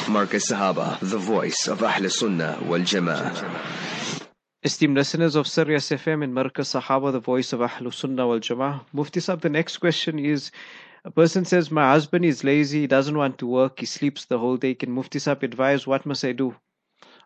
[0.09, 3.69] Markaz Sahaba, the voice of Ahl Sunnah wal Jama'ah.
[4.63, 8.87] Esteemed listeners of Sirius FM and Markaz Sahaba, the voice of Ahlul Sunnah wal Jama'ah.
[8.95, 10.51] Mufti Sahib, the next question is
[11.04, 14.40] a person says, My husband is lazy, he doesn't want to work, he sleeps the
[14.40, 14.74] whole day.
[14.74, 16.56] Can Mufti Sahib advise what must I do?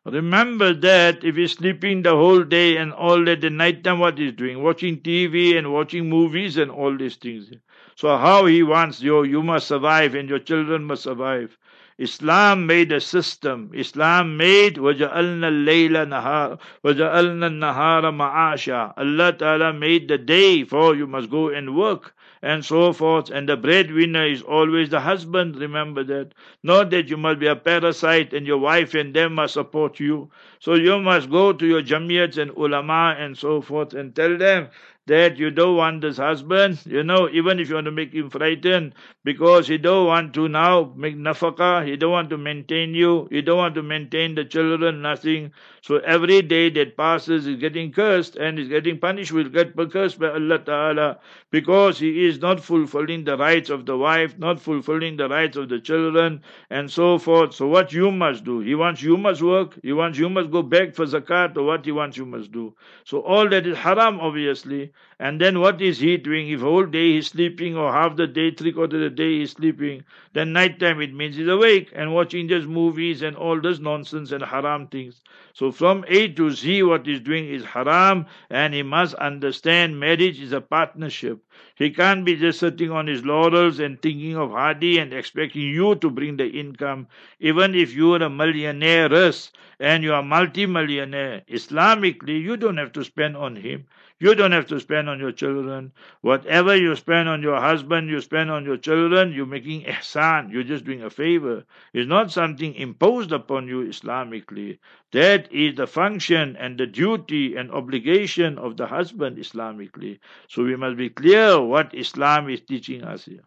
[0.05, 4.17] Remember that if he's sleeping the whole day and all that, the night time what
[4.17, 7.51] he's doing, watching TV and watching movies and all these things.
[7.95, 11.57] So how he wants you, you must survive and your children must survive.
[11.99, 13.69] Islam made a system.
[13.75, 21.05] Islam made وَجَعَلْنَا اللَّيْلَ نَهَارًا وَجَعَلْنَا النَّهَارَ مَعَاشًا Allah Ta'ala made the day for you
[21.05, 22.15] must go and work
[22.46, 23.30] and so forth.
[23.30, 25.56] And the breadwinner is always the husband.
[25.56, 26.32] Remember that.
[26.62, 30.30] Not that you must be a parasite and your wife and them must support you.
[30.60, 34.68] So you must go to your jamiyats and ulama and so forth and tell them
[35.06, 38.28] that you don't want this husband, you know, even if you want to make him
[38.28, 38.92] frightened,
[39.22, 43.40] because he don't want to now make nafaka, he don't want to maintain you, he
[43.40, 45.52] don't want to maintain the children, nothing.
[45.82, 50.18] So every day that passes is getting cursed and is getting punished, will get cursed
[50.18, 51.18] by Allah Ta'ala,
[51.52, 55.68] because he is not fulfilling the rights of the wife, not fulfilling the rights of
[55.68, 57.54] the children, and so forth.
[57.54, 58.58] So what you must do?
[58.58, 61.84] He wants you must work, he wants you must go back for zakat, or what
[61.84, 62.74] he wants you must do.
[63.04, 64.92] So all that is haram, obviously.
[65.18, 66.50] And then what is he doing?
[66.50, 69.52] If whole day he's sleeping or half the day, three quarter of the day he's
[69.52, 70.04] sleeping,
[70.34, 74.30] then night time it means he's awake and watching just movies and all this nonsense
[74.32, 75.22] and haram things.
[75.54, 80.38] So from A to Z what he's doing is haram and he must understand marriage
[80.38, 81.38] is a partnership.
[81.76, 85.94] He can't be just sitting on his laurels and thinking of Hadi and expecting you
[85.94, 87.06] to bring the income.
[87.40, 89.32] Even if you're a millionaire
[89.80, 93.86] and you are multi-millionaire, Islamically you don't have to spend on him.
[94.18, 95.92] You don't have to spend on your children.
[96.22, 100.50] Whatever you spend on your husband, you spend on your children, you're making ihsan.
[100.50, 101.64] You're just doing a favor.
[101.92, 104.78] It's not something imposed upon you Islamically.
[105.12, 110.18] That is the function and the duty and obligation of the husband Islamically.
[110.48, 113.42] So we must be clear what Islam is teaching us here.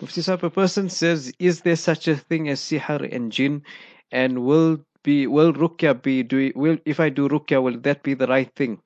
[0.00, 3.62] A person says, is there such a thing as sihr and jinn?
[4.10, 8.14] And will be will ruqya be do will if I do ruqya will that be
[8.14, 8.80] the right thing?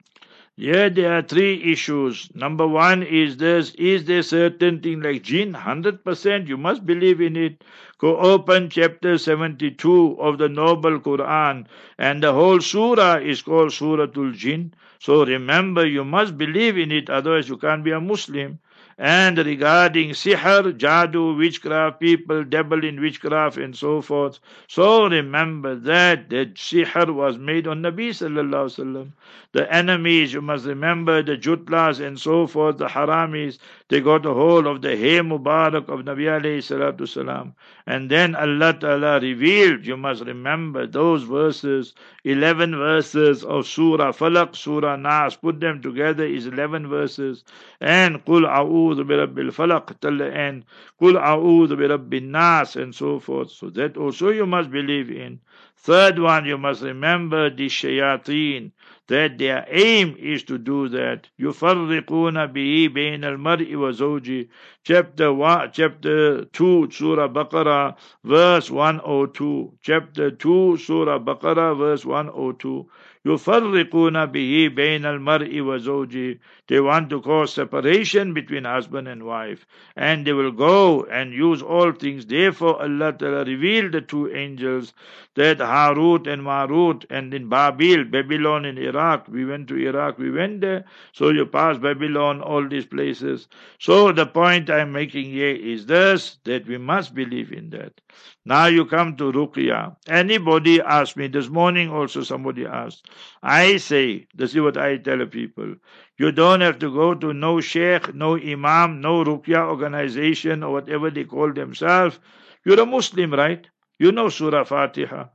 [0.60, 2.28] Yeah, there are three issues.
[2.34, 5.52] Number one is this is there certain thing like jinn?
[5.54, 7.62] 100% you must believe in it.
[7.98, 11.66] Go open chapter 72 of the Noble Quran,
[11.96, 14.74] and the whole surah is called Suratul Jinn.
[14.98, 18.58] So remember, you must believe in it, otherwise, you can't be a Muslim.
[18.98, 24.40] And regarding sihr, jadu, witchcraft, people dabble in witchcraft and so forth.
[24.66, 29.12] So remember that that sihr was made on Nabi sallallahu alaihi wasallam.
[29.52, 34.34] The enemies, you must remember the jutlas and so forth, the haramis, they got a
[34.34, 37.54] hold of the hair mubarak of Nabi alayhi salatu salam.
[37.86, 44.54] And then Allah Ta'ala revealed, you must remember those verses, 11 verses of Surah Falak,
[44.54, 47.44] Surah Nas, put them together is 11 verses.
[47.80, 50.64] And Qul A'udhu bi Rabbil Falaq till the end.
[51.00, 53.50] Qul A'udhu bi Rabbil Nas and so forth.
[53.50, 55.40] So that also you must believe in.
[55.80, 58.72] Third one, you must remember the shayateen,
[59.07, 61.27] that their aim is to do that.
[61.39, 64.47] يُفَرِّقُونَ بِهِ بَيْنَ الْمَرْءِ وَزَوْجِهِ
[64.83, 69.73] Chapter 1, chapter 2, Surah Baqarah, verse 102.
[69.81, 72.87] Chapter 2, Surah Baqarah, verse 102.
[73.25, 80.26] يفرقون به بين المرء وزوجه they want to cause separation between husband and wife and
[80.26, 84.92] they will go and use all things therefore Allah Ta'ala revealed the two angels
[85.34, 90.30] that Harut and Marut and in Babil Babylon in Iraq we went to Iraq we
[90.30, 95.54] went there so you pass Babylon all these places so the point I'm making here
[95.54, 98.00] is this that we must believe in that
[98.48, 99.96] now you come to Ruqya.
[100.08, 103.10] Anybody ask me, this morning also somebody asked.
[103.42, 105.74] I say, this is what I tell people.
[106.18, 111.10] You don't have to go to no sheikh, no imam, no Ruqya organization or whatever
[111.10, 112.18] they call themselves.
[112.64, 113.66] You're a Muslim, right?
[114.00, 115.26] You know Surah Fatiha.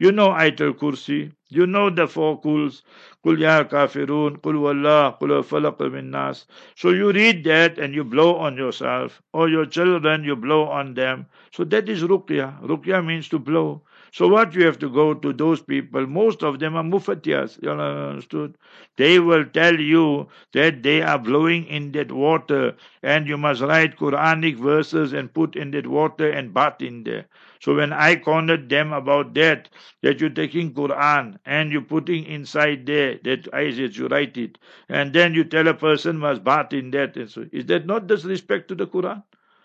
[0.00, 1.32] You know Ayatul Kursi.
[1.48, 2.82] You know the four kuls.
[3.22, 6.46] Kul ya kafirun, kul wallah, kul falaq min nas.
[6.74, 9.22] So you read that and you blow on yourself.
[9.32, 11.26] Or your children, you blow on them.
[11.52, 12.60] So that is ruqya.
[12.62, 13.82] Ruqya means to blow.
[14.12, 17.70] So what you have to go to those people, most of them are mufatiyas, you
[17.70, 18.56] understood?
[18.96, 23.96] They will tell you that they are blowing in that water and you must write
[23.96, 27.26] Quranic verses and put in that water and bath in there.
[27.60, 29.68] So when I cornered them about that,
[30.02, 34.58] that you're taking Quran and you're putting inside there that I said you write it,
[34.88, 38.06] and then you tell a person must bath in that, and so is that not
[38.06, 39.22] disrespect to the Quran?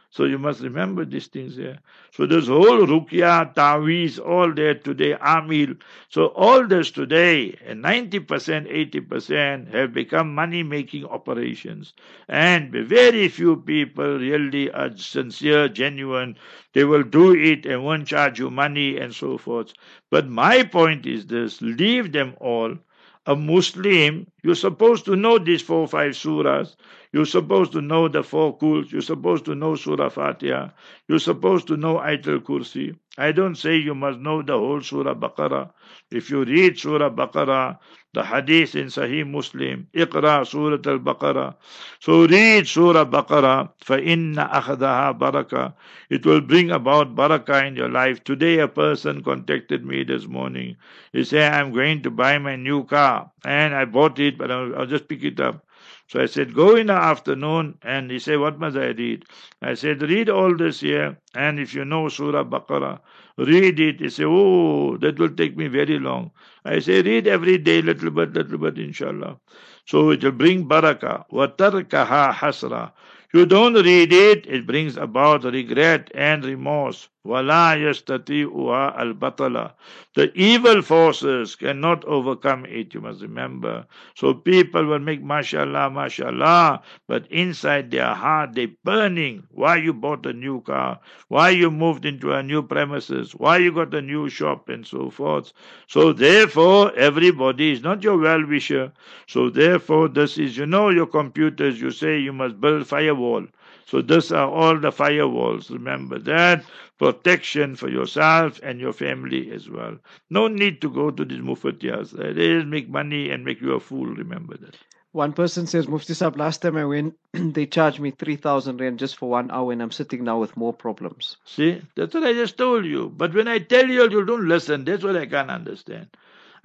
[0.09, 1.79] So you must remember these things here.
[2.11, 5.79] So this whole Ruqya, Tawiz, all that today, Amil.
[6.09, 11.93] So all this today, 90%, 80% have become money-making operations.
[12.27, 16.37] And very few people really are sincere, genuine.
[16.73, 19.73] They will do it and won't charge you money and so forth.
[20.09, 22.77] But my point is this, leave them all
[23.27, 26.75] a Muslim, you're supposed to know these four or five surahs.
[27.13, 28.91] You're supposed to know the four kuls.
[28.91, 30.69] You're supposed to know Surah Fatiha.
[31.09, 32.97] You're supposed to know Ayatul Kursi.
[33.17, 35.71] I don't say you must know the whole Surah Baqarah.
[36.11, 37.79] If you read Surah Baqarah,
[38.16, 41.54] the hadith in Sahih Muslim, Iqra Surah Al-Baqarah.
[42.00, 45.74] So read Surah Baqarah, فَإِنَّ أَخَذَهَا barakah.
[46.10, 48.22] It will bring about barakah in your life.
[48.24, 50.76] Today a person contacted me this morning.
[51.12, 53.30] He said, I'm going to buy my new car.
[53.44, 55.64] And I bought it, but I'll, I'll just pick it up.
[56.08, 57.78] So I said, go in the afternoon.
[57.82, 59.24] And he said, what must I read?
[59.62, 61.16] I said, read all this here.
[61.34, 63.00] And if you know Surah Baqarah,
[63.38, 64.00] read it.
[64.00, 66.30] He said, oh, that will take me very long.
[66.64, 69.38] I say, read every day, little bit, little bit, inshallah.
[69.86, 71.24] So it will bring barakah.
[71.32, 72.92] وَتَرْكَهَا حَسْرًا
[73.34, 77.08] You don't read it, it brings about regret and remorse.
[77.26, 79.72] وَلَا يَسْتَطِيعُهَا الْبَطَلَ
[80.14, 83.86] The evil forces cannot overcome it, you must remember.
[84.16, 89.44] So people will make mashallah, mashallah, but inside their heart they burning.
[89.50, 90.98] Why you bought a new car?
[91.28, 93.36] Why you moved into a new premises?
[93.36, 95.52] Why you got a new shop and so forth?
[95.86, 98.92] So therefore, everybody is not your well-wisher.
[99.28, 103.46] So therefore, this is, you know, your computers, you say you must build firewall.
[103.86, 105.70] So these are all the firewalls.
[105.70, 106.64] Remember that
[106.97, 109.97] protection for yourself and your family as well.
[110.29, 112.13] No need to go to these mufatiyas.
[112.13, 114.07] Uh, they just make money and make you a fool.
[114.07, 114.75] Remember that.
[115.13, 119.15] One person says, Mufti Saab, last time I went, they charged me 3,000 rand just
[119.17, 121.37] for one hour and I'm sitting now with more problems.
[121.45, 123.09] See, that's what I just told you.
[123.09, 124.85] But when I tell you, you don't listen.
[124.85, 126.09] That's what I can't understand.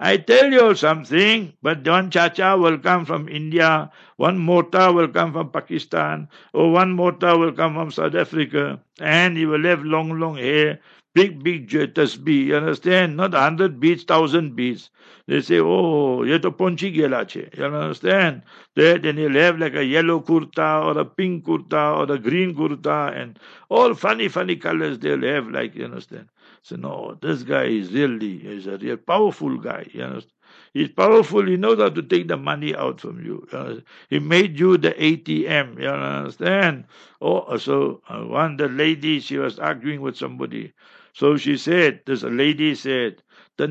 [0.03, 5.33] I tell you something, but one chacha will come from India, one mota will come
[5.33, 10.19] from Pakistan, or one mota will come from South Africa, and he will have long,
[10.19, 10.79] long hair,
[11.15, 13.17] big, big tasbih, you understand?
[13.17, 14.89] Not a hundred beats, thousand beats.
[15.27, 17.49] They say, oh, ye to ponchi gela che.
[17.57, 18.43] You understand?
[18.75, 22.53] That then he'll have like a yellow kurta or a pink kurta or a green
[22.55, 23.39] kurta and
[23.69, 26.29] all funny, funny colors they'll have, like, you understand?
[26.63, 29.87] So no, this guy is really is a real powerful guy.
[29.93, 30.21] You
[30.73, 31.45] he's powerful.
[31.47, 33.47] He knows how to take the money out from you.
[33.53, 33.81] you?
[34.09, 35.79] He made you the ATM.
[35.81, 36.85] You understand?
[37.21, 40.73] Oh, so uh, one the lady she was arguing with somebody.
[41.13, 43.23] So she said, this lady said,
[43.57, 43.67] the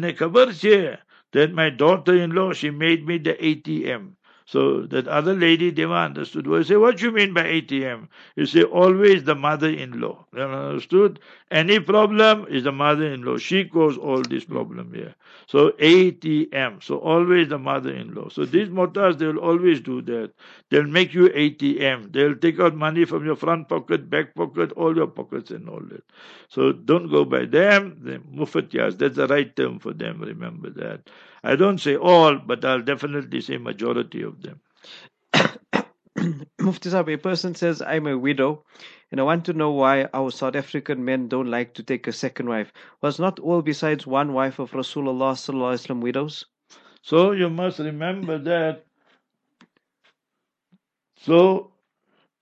[1.32, 4.16] that my daughter-in-law she made me the ATM.
[4.53, 6.46] So that other lady never understood.
[6.46, 8.09] Well, say, what do you mean by ATM?
[8.36, 10.26] You say, always the mother-in-law.
[10.34, 11.20] You understood?
[11.50, 13.38] Any problem is the mother-in-law.
[13.38, 15.14] She caused all this problem here.
[15.46, 16.82] So ATM.
[16.82, 18.28] So always the mother-in-law.
[18.28, 20.32] So these motas, they will always do that.
[20.68, 22.12] They'll make you ATM.
[22.12, 25.80] They'll take out money from your front pocket, back pocket, all your pockets and all
[25.88, 26.05] that.
[26.50, 27.96] So don't go by them.
[28.03, 30.20] The mufatiyas, that's the right term for them.
[30.20, 31.09] Remember that.
[31.45, 34.61] I don't say all, but I'll definitely say majority of them.
[36.61, 38.64] Mufti Sahib, a person says, I'm a widow
[39.11, 42.12] and I want to know why our South African men don't like to take a
[42.12, 42.72] second wife.
[43.03, 46.47] Was not all besides one wife of Rasulullah widows?
[47.03, 48.86] So you must remember that.
[51.18, 51.72] So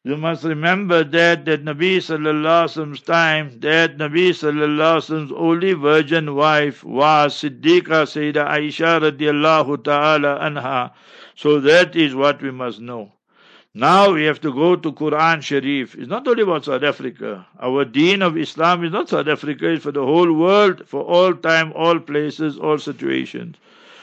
[0.03, 7.35] you must remember that that Nabi Sallallahu time, that Nabi Sallallahu only virgin wife was
[7.35, 10.93] Siddiqa Sayyida Aisha radiallahu ta'ala anha.
[11.35, 13.13] So that is what we must know.
[13.75, 15.95] Now we have to go to Quran Sharif.
[15.95, 17.47] It's not only about South Africa.
[17.61, 21.35] Our deen of Islam is not South Africa, it's for the whole world, for all
[21.35, 23.57] time, all places, all situations.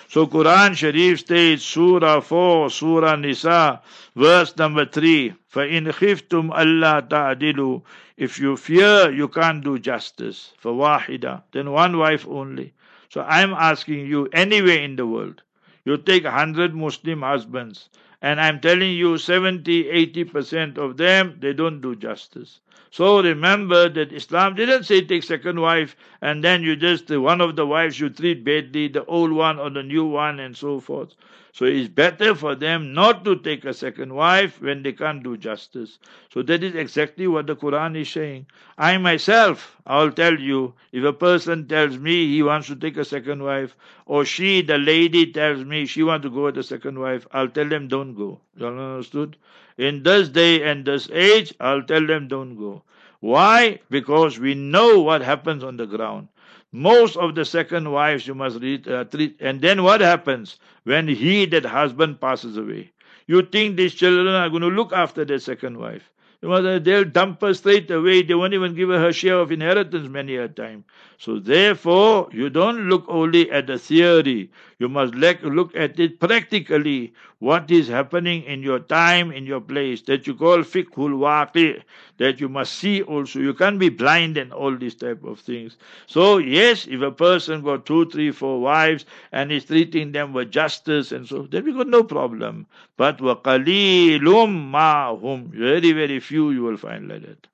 [0.08, 3.80] So Quran Sharif states, Surah 4, Surah Nisa,
[4.14, 7.82] verse number 3, فَإِنْ خِفْتُمْ أَلَّا تَعْدِلُوا
[8.18, 12.74] If you fear you can't do justice, for wahida, then one wife only.
[13.08, 15.42] So I'm asking you, anywhere in the world,
[15.84, 17.88] you take 100 Muslim husbands,
[18.21, 22.59] and I'm telling you 70, 80% of them, they don't do justice.
[22.91, 27.55] So remember that Islam didn't say take second wife and then you just, one of
[27.55, 31.13] the wives you treat badly, the old one or the new one and so forth.
[31.57, 35.35] So it's better for them not to take a second wife when they can't do
[35.37, 35.97] justice.
[36.29, 38.45] So that is exactly what the Quran is saying.
[38.77, 43.03] I myself, I'll tell you, if a person tells me he wants to take a
[43.03, 46.99] second wife, or she, the lady, tells me she wants to go with a second
[46.99, 48.39] wife, I'll tell them don't go.
[48.55, 49.35] You understood?
[49.79, 52.83] In this day and this age, I'll tell them don't go.
[53.19, 53.79] Why?
[53.89, 56.27] Because we know what happens on the ground.
[56.71, 59.37] Most of the second wives you must read, uh, treat.
[59.39, 62.91] And then what happens when he, that husband, passes away?
[63.25, 66.11] You think these children are going to look after their second wife.
[66.41, 68.21] They'll dump her straight away.
[68.21, 70.85] They won't even give her her share of inheritance many a time.
[71.17, 74.51] So therefore, you don't look only at the theory.
[74.77, 80.02] You must look at it practically What is happening in your time, in your place,
[80.02, 81.82] that you call fiqhul waqi,
[82.18, 83.38] that you must see also.
[83.40, 85.76] You can't be blind and all these type of things.
[86.06, 90.50] So yes, if a person got two, three, four wives and is treating them with
[90.50, 92.66] justice and so, then we got no problem.
[92.96, 97.46] But وَقَلِيلٌ مَّا هُمْ Very, very few you will find like that.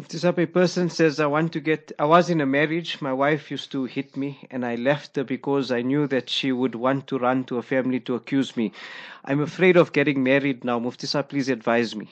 [0.00, 3.12] Mufti Saab, a person says, I want to get, I was in a marriage, my
[3.12, 6.76] wife used to hit me, and I left her because I knew that she would
[6.76, 8.70] want to run to a family to accuse me.
[9.24, 10.78] I'm afraid of getting married now.
[10.78, 12.08] Mufti Saab, please advise me.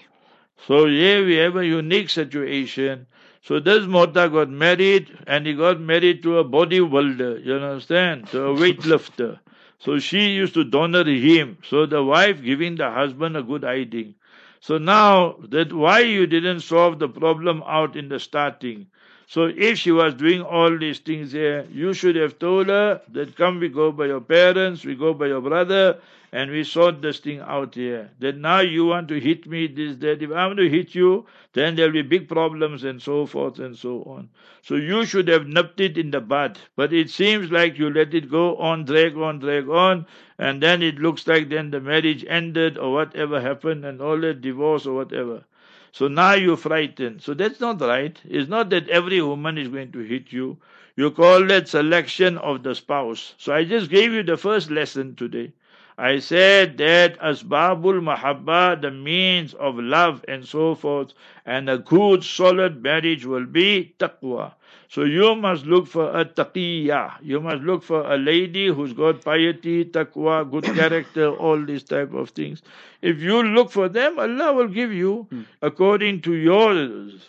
[0.66, 3.06] So here we have a unique situation.
[3.42, 8.26] So this Mota got married and he got married to a bodybuilder, you understand?
[8.30, 9.38] To a weightlifter.
[9.78, 11.58] So she used to donor him.
[11.62, 14.16] So the wife giving the husband a good hiding.
[14.60, 18.88] So now that why you didn't solve the problem out in the starting.
[19.28, 23.34] So if she was doing all these things here, you should have told her that
[23.34, 25.98] come we go by your parents, we go by your brother,
[26.30, 28.10] and we sort this thing out here.
[28.20, 30.22] That now you want to hit me, this, that.
[30.22, 33.76] If I want to hit you, then there'll be big problems and so forth and
[33.76, 34.28] so on.
[34.62, 36.58] So you should have nipped it in the bud.
[36.76, 40.06] But it seems like you let it go on, drag on, drag on,
[40.38, 44.40] and then it looks like then the marriage ended or whatever happened and all that
[44.40, 45.44] divorce or whatever.
[45.96, 47.22] So now you're frightened.
[47.22, 48.20] So that's not right.
[48.28, 50.58] It's not that every woman is going to hit you.
[50.94, 53.32] You call that selection of the spouse.
[53.38, 55.52] So I just gave you the first lesson today.
[55.96, 61.14] I said that asbabul mahabba, the means of love and so forth,
[61.46, 64.52] and a good solid marriage will be taqwa.
[64.88, 67.16] So you must look for a taqiyya.
[67.22, 72.14] You must look for a lady who's got piety, taqwa, good character, all these type
[72.14, 72.62] of things.
[73.02, 75.42] If you look for them, Allah will give you hmm.
[75.62, 76.74] according to your.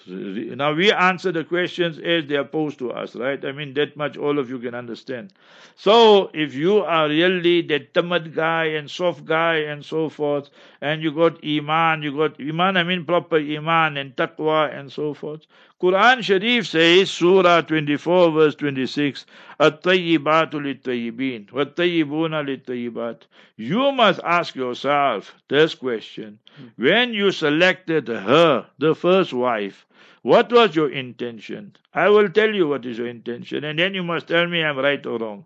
[0.08, 3.44] Now we answer the questions as they are posed to us, right?
[3.44, 5.34] I mean that much all of you can understand.
[5.76, 10.50] So if you are really that tamad guy and soft guy and so forth,
[10.82, 12.78] and you got iman, you got iman.
[12.78, 15.46] I mean proper iman and taqwa and so forth.
[15.80, 19.28] Quran Sharif says, Surah 24, verse 26,
[19.60, 21.52] At-tayyibatu lit-tayyibin.
[23.58, 26.40] You must ask yourself this question.
[26.78, 29.86] When you selected her, the first wife,
[30.24, 31.76] what was your intention?
[31.94, 34.80] I will tell you what is your intention, and then you must tell me I'm
[34.80, 35.46] right or wrong.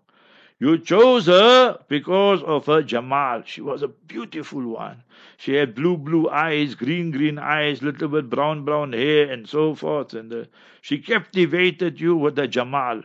[0.62, 3.42] You chose her because of her Jamal.
[3.44, 5.02] She was a beautiful one.
[5.36, 9.74] She had blue, blue eyes, green, green eyes, little bit brown, brown hair, and so
[9.74, 10.14] forth.
[10.14, 10.44] And uh,
[10.80, 13.02] she captivated you with the Jamal.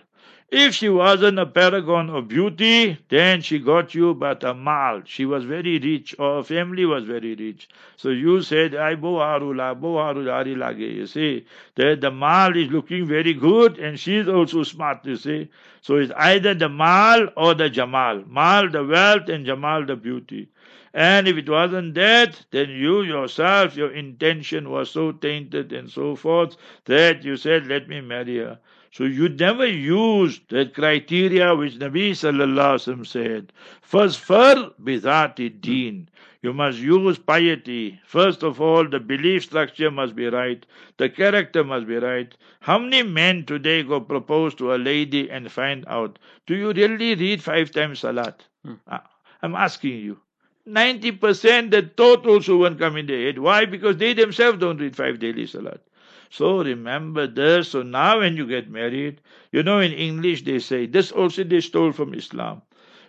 [0.52, 5.02] If she wasn't a paragon of beauty, then she got you but a mal.
[5.06, 7.68] She was very rich, or her family was very rich.
[7.98, 10.80] So you said, I boharula, boharulari lage.
[10.80, 11.46] You see,
[11.76, 15.50] that the mal is looking very good and she's also smart, you see.
[15.82, 18.24] So it's either the mal or the jamal.
[18.26, 20.50] Mal, the wealth, and jamal, the beauty.
[20.94, 26.16] And if it wasn't that, then you yourself, your intention was so tainted and so
[26.16, 28.60] forth that you said, let me marry her.
[28.92, 33.54] So you never used that criteria which Nabi sallallahu alaihi wasallam said.
[33.82, 36.10] First, far bizati deen.
[36.42, 38.00] You must use piety.
[38.06, 40.66] First of all, the belief structure must be right.
[40.98, 42.34] The character must be right.
[42.62, 47.16] How many men today go propose to a lady and find out, do you really
[47.16, 48.46] read five times salat?
[48.88, 49.00] Uh,
[49.42, 50.20] I'm asking you.
[50.68, 53.40] 90% the thought also won't come in their head.
[53.40, 53.66] Why?
[53.66, 55.82] Because they themselves don't read five daily salat.
[56.30, 57.70] So remember this.
[57.70, 59.22] So now when you get married,
[59.52, 62.62] you know in English they say, this also they stole from Islam.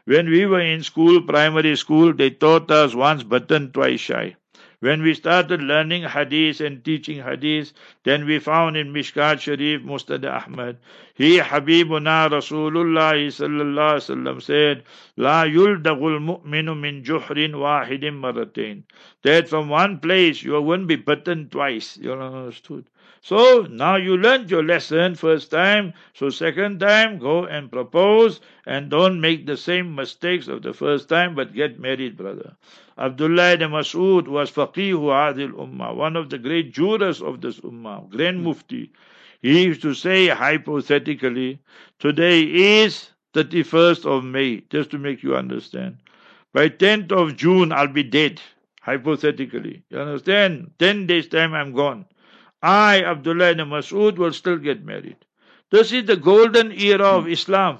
[0.04, 4.36] When we were in school, primary school, they taught us once button, twice shy.
[4.80, 7.72] When we started learning hadith and teaching hadith,
[8.04, 10.76] then we found in Mishkat Sharif, Musnad Ahmad,
[11.14, 14.84] he Habibuna Rasulullah sallallahu wasallam said,
[15.16, 18.84] La yuldagul mu'minu min juhrin wahidin maratain.
[19.24, 21.96] That from one place you won't be bitten twice.
[21.96, 22.84] You understood?
[23.20, 25.92] So now you learned your lesson first time.
[26.14, 31.08] So second time, go and propose and don't make the same mistakes of the first
[31.08, 32.56] time, but get married, brother.
[32.96, 38.08] Abdullah ibn Mas'ud was faqihu adil ummah, one of the great jurors of this ummah,
[38.08, 38.44] grand hmm.
[38.44, 38.92] mufti.
[39.40, 41.60] He used to say hypothetically,
[41.98, 45.98] today is 31st of May, just to make you understand.
[46.52, 48.40] By 10th of June, I'll be dead,
[48.80, 49.84] hypothetically.
[49.90, 50.72] You understand?
[50.78, 52.06] 10 days time, I'm gone.
[52.62, 55.16] I, Abdullah ibn Mas'ud, will still get married.
[55.70, 57.30] This is the golden era of hmm.
[57.30, 57.78] Islam.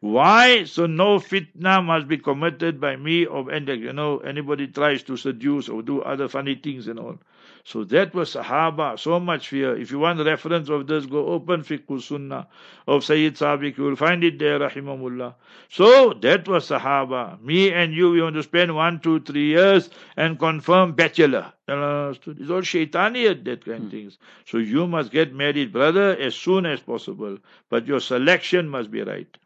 [0.00, 0.64] Why?
[0.64, 5.16] So no fitna must be committed by me or and you know anybody tries to
[5.16, 7.18] seduce or do other funny things and all.
[7.66, 9.74] So that was Sahaba, so much fear.
[9.74, 12.46] If you want reference of this, go open Fiqh Sunnah
[12.86, 13.78] of Sayyid Sabiq.
[13.78, 15.34] You will find it there, Rahimahullah.
[15.70, 17.40] So that was Sahaba.
[17.40, 19.88] Me and you, we want to spend one, two, three years
[20.18, 21.54] and confirm bachelor.
[21.66, 24.18] It's all shaitaniyat, that kind of things.
[24.44, 27.38] So you must get married, brother, as soon as possible.
[27.70, 29.38] But your selection must be right.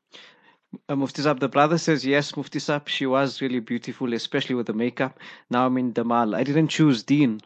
[0.88, 4.66] Uh, Mufti Saab, the brother says, yes, Mufti Saab, she was really beautiful, especially with
[4.66, 5.20] the makeup.
[5.50, 6.34] Now I'm in Damal.
[6.34, 7.40] I didn't choose Deen.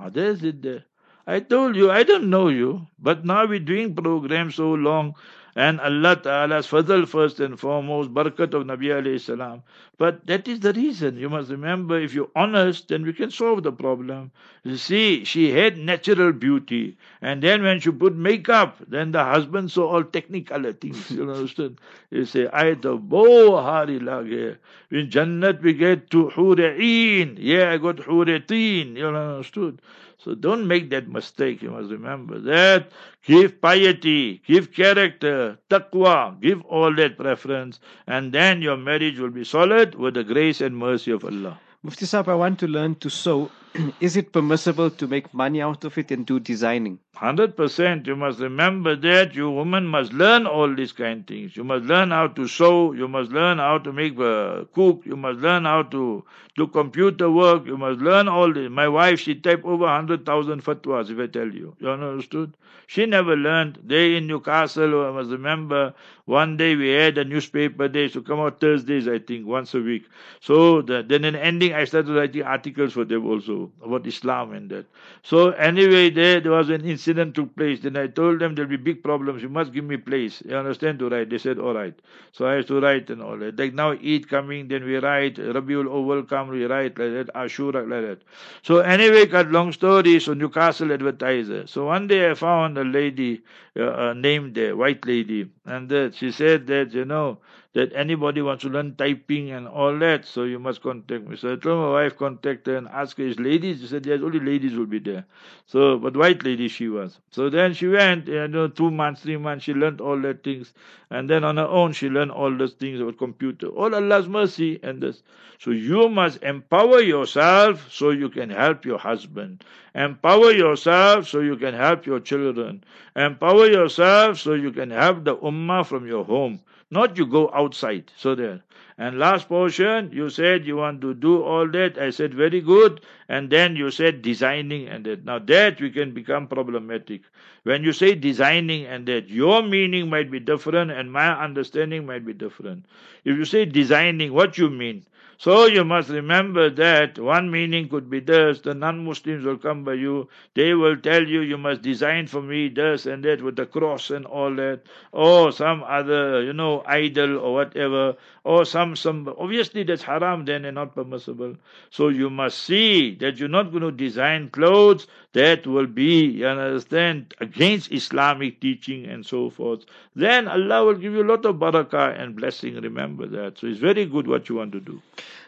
[0.00, 0.84] Others did that.
[1.26, 5.14] I told you, I don't know you, but now we're doing programs so long
[5.56, 9.62] and Allah Ta'ala's fadl first and foremost, barakat of Nabi alayhi salam.
[9.96, 11.16] But that is the reason.
[11.16, 14.32] You must remember, if you're honest, then we can solve the problem.
[14.64, 16.96] You see, she had natural beauty.
[17.22, 21.10] And then when she put makeup, then the husband saw all technicalities.
[21.14, 21.78] You understand?
[22.10, 24.56] You say, I the bo hari lage.
[24.90, 27.36] In Jannat we get to Hura'een.
[27.38, 28.96] Yeah, I got Hura'teen.
[28.96, 29.80] You understood?
[30.24, 31.60] So don't make that mistake.
[31.60, 32.90] You must remember that.
[33.26, 39.44] Give piety, give character, taqwa, give all that preference, and then your marriage will be
[39.44, 41.60] solid with the grace and mercy of Allah.
[41.82, 43.50] Mufti Saab, I want to learn to sew.
[44.00, 47.00] Is it permissible to make money out of it and do designing?
[47.16, 48.06] 100%.
[48.06, 51.56] You must remember that you women must learn all these kind of things.
[51.56, 52.92] You must learn how to sew.
[52.92, 55.02] You must learn how to make uh, cook.
[55.04, 56.24] You must learn how to
[56.56, 57.66] do computer work.
[57.66, 58.70] You must learn all this.
[58.70, 61.76] My wife, she typed over 100,000 fatwas, if I tell you.
[61.80, 62.56] You understood?
[62.86, 63.78] She never learned.
[63.84, 65.94] They in Newcastle, I must remember,
[66.26, 67.86] one day we had a newspaper.
[67.86, 70.04] Used to come out Thursdays, I think, once a week.
[70.40, 74.70] So the, then in ending, I started writing articles for them also about Islam and
[74.70, 74.86] that.
[75.22, 77.80] So anyway, there, there was an incident took place.
[77.80, 79.42] Then I told them there'll be big problems.
[79.42, 80.42] You must give me place.
[80.46, 81.30] You understand to write?
[81.30, 81.94] They said, all right.
[82.32, 83.58] So I have to write and all that.
[83.58, 85.36] Like now Eid coming, then we write.
[85.36, 87.30] Rabiul Awal come, we write like that.
[87.34, 88.18] Ashura like that.
[88.62, 90.20] So anyway, cut long story.
[90.20, 91.66] So Newcastle advertiser.
[91.66, 93.42] So one day I found a lady
[93.76, 97.38] Uh, uh, named there, white lady, and she said that you know
[97.74, 101.36] that anybody wants to learn typing and all that, so you must contact me.
[101.36, 103.80] So I told my wife contact her and ask her, is ladies?
[103.80, 105.24] She said, yes, only ladies will be there.
[105.66, 107.18] So, but white lady she was.
[107.32, 110.72] So then she went, you know, two months, three months, she learned all that things.
[111.10, 113.66] And then on her own, she learned all those things about computer.
[113.66, 115.24] All Allah's mercy and this.
[115.58, 119.64] So you must empower yourself so you can help your husband.
[119.96, 122.84] Empower yourself so you can help your children.
[123.16, 126.60] Empower yourself so you can help the ummah from your home.
[126.90, 128.12] Not you go outside.
[128.16, 128.62] So there.
[128.96, 131.98] And last portion, you said you want to do all that.
[131.98, 133.00] I said very good.
[133.28, 135.24] And then you said designing and that.
[135.24, 137.22] Now that we can become problematic.
[137.64, 142.24] When you say designing and that, your meaning might be different and my understanding might
[142.24, 142.86] be different.
[143.24, 145.04] If you say designing, what you mean?
[145.36, 149.94] So you must remember that one meaning could be this, the non-Muslims will come by
[149.94, 153.66] you, they will tell you you must design for me this and that with the
[153.66, 154.82] cross and all that,
[155.12, 160.64] or some other, you know, idol or whatever, or some, some, obviously that's haram then
[160.64, 161.56] and not permissible.
[161.90, 166.46] So you must see that you're not going to design clothes that will be, you
[166.46, 169.84] understand, against Islamic teaching and so forth.
[170.16, 173.58] Then Allah will give you a lot of barakah and blessing, remember that.
[173.58, 175.02] So it's very good what you want to do.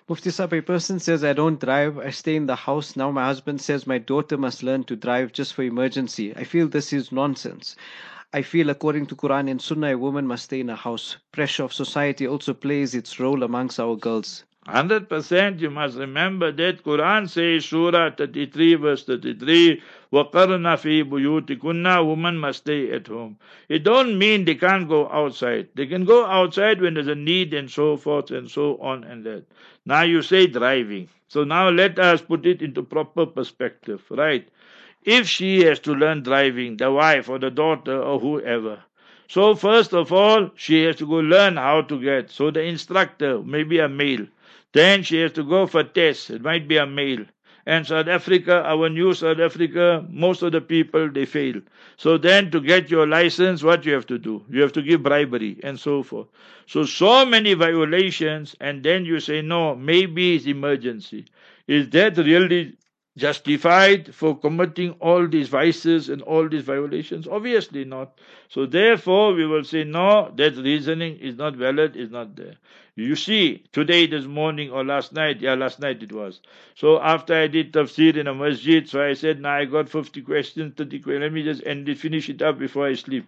[0.08, 2.96] Mufti Saab, a person says, I don't drive, I stay in the house.
[2.96, 6.34] Now my husband says my daughter must learn to drive just for emergency.
[6.36, 7.76] I feel this is nonsense.
[8.32, 11.16] I feel according to Quran and Sunnah, a woman must stay in a house.
[11.32, 14.44] Pressure of society also plays its role amongst our girls.
[14.67, 19.81] 100% you must remember that Quran says Surah 33 verse 33
[20.13, 23.37] وَقَرْنَ فِي بُيُوتِكُنَّ Women must stay at home.
[23.69, 25.69] It don't mean they can't go outside.
[25.73, 29.25] They can go outside when there's a need and so forth and so on and
[29.25, 29.45] that.
[29.85, 31.09] Now you say driving.
[31.27, 34.47] So now let us put it into proper perspective, right?
[35.03, 38.83] If she has to learn driving, the wife or the daughter or whoever,
[39.31, 42.29] so first of all, she has to go learn how to get.
[42.29, 44.27] So the instructor, maybe a male,
[44.72, 46.30] then she has to go for tests.
[46.30, 47.24] It might be a male.
[47.66, 51.60] And South Africa, our new South Africa, most of the people, they fail.
[51.96, 54.44] So then to get your license, what you have to do?
[54.48, 56.28] You have to give bribery and so forth.
[56.66, 61.26] So, so many violations and then you say, no, maybe it's emergency.
[61.66, 62.76] Is that really
[63.16, 67.26] justified for committing all these vices and all these violations?
[67.26, 68.20] Obviously not.
[68.48, 72.54] So therefore, we will say, no, that reasoning is not valid, is not there.
[72.96, 76.40] You see, today, this morning, or last night, yeah, last night it was.
[76.74, 80.22] So after I did tafsir in a masjid, so I said, now I got 50
[80.22, 83.26] questions, 30 questions, let me just end it, finish it up before I sleep.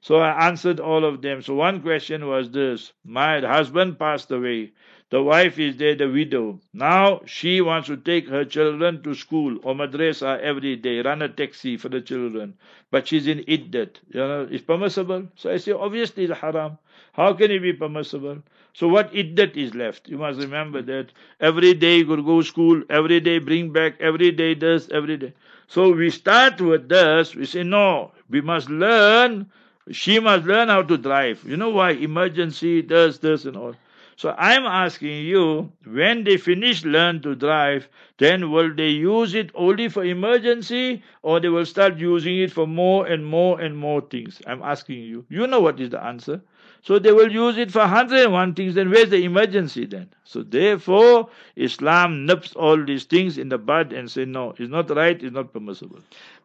[0.00, 1.40] So I answered all of them.
[1.42, 4.72] So one question was this My husband passed away.
[5.10, 6.60] The wife is there, the widow.
[6.72, 11.28] Now she wants to take her children to school or madrasa every day, run a
[11.28, 12.54] taxi for the children.
[12.90, 13.96] But she's in iddat.
[14.12, 15.28] You know, it's permissible.
[15.36, 16.78] So I say, obviously it's haram.
[17.12, 18.42] How can it be permissible?
[18.72, 20.08] So what iddat is left?
[20.08, 21.08] You must remember that
[21.40, 25.16] every day you could go to school, every day bring back, every day this, every
[25.16, 25.32] day.
[25.66, 27.34] So we start with this.
[27.34, 29.50] We say, no, we must learn.
[29.90, 31.42] She must learn how to drive.
[31.44, 31.90] You know why?
[31.92, 33.74] Emergency, this, this, and all.
[34.20, 39.50] So I'm asking you, when they finish learn to drive, then will they use it
[39.54, 44.02] only for emergency or they will start using it for more and more and more
[44.02, 44.42] things?
[44.46, 45.24] I'm asking you.
[45.30, 46.42] You know what is the answer.
[46.82, 50.10] So they will use it for 101 things, then where's the emergency then?
[50.24, 54.94] So therefore, Islam nips all these things in the bud and say, no, it's not
[54.94, 56.00] right, it's not permissible.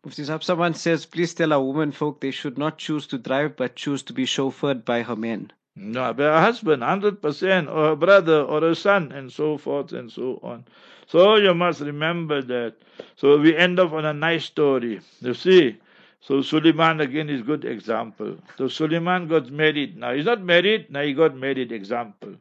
[0.06, 3.76] Mufti someone says, please tell our women folk they should not choose to drive but
[3.76, 5.52] choose to be chauffeured by her men.
[5.76, 10.10] No, but a husband, 100%, or a brother, or a son, and so forth and
[10.10, 10.64] so on.
[11.08, 12.76] So you must remember that.
[13.18, 15.02] So we end up on a nice story.
[15.20, 15.78] You see?
[16.22, 18.38] So Suleiman again is good example.
[18.58, 19.98] So Suleiman got married.
[19.98, 22.36] Now he's not married, now he got married example.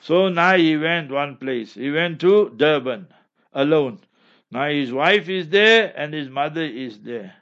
[0.00, 1.74] So now he went one place.
[1.74, 3.08] He went to Durban
[3.54, 3.98] alone.
[4.52, 7.34] Now his wife is there and his mother is there.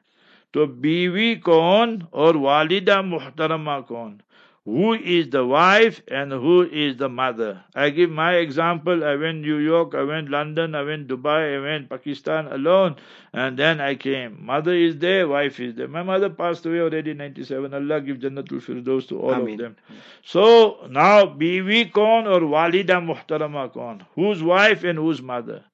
[0.54, 4.22] So biwi kaun or walida muhtarama kaun?
[4.64, 7.64] Who is the wife and who is the mother.
[7.74, 9.02] I give my example.
[9.04, 12.94] I went New York, I went London, I went Dubai, I went Pakistan alone,
[13.32, 14.44] and then I came.
[14.46, 15.88] Mother is there, wife is there.
[15.88, 17.74] My mother passed away already in 97.
[17.74, 19.54] Allah give Jannatul Firdaus to all Ameen.
[19.54, 19.76] of them.
[20.24, 24.06] So now, biwi kon or walida muhtarama kon?
[24.14, 25.64] Whose wife and whose mother?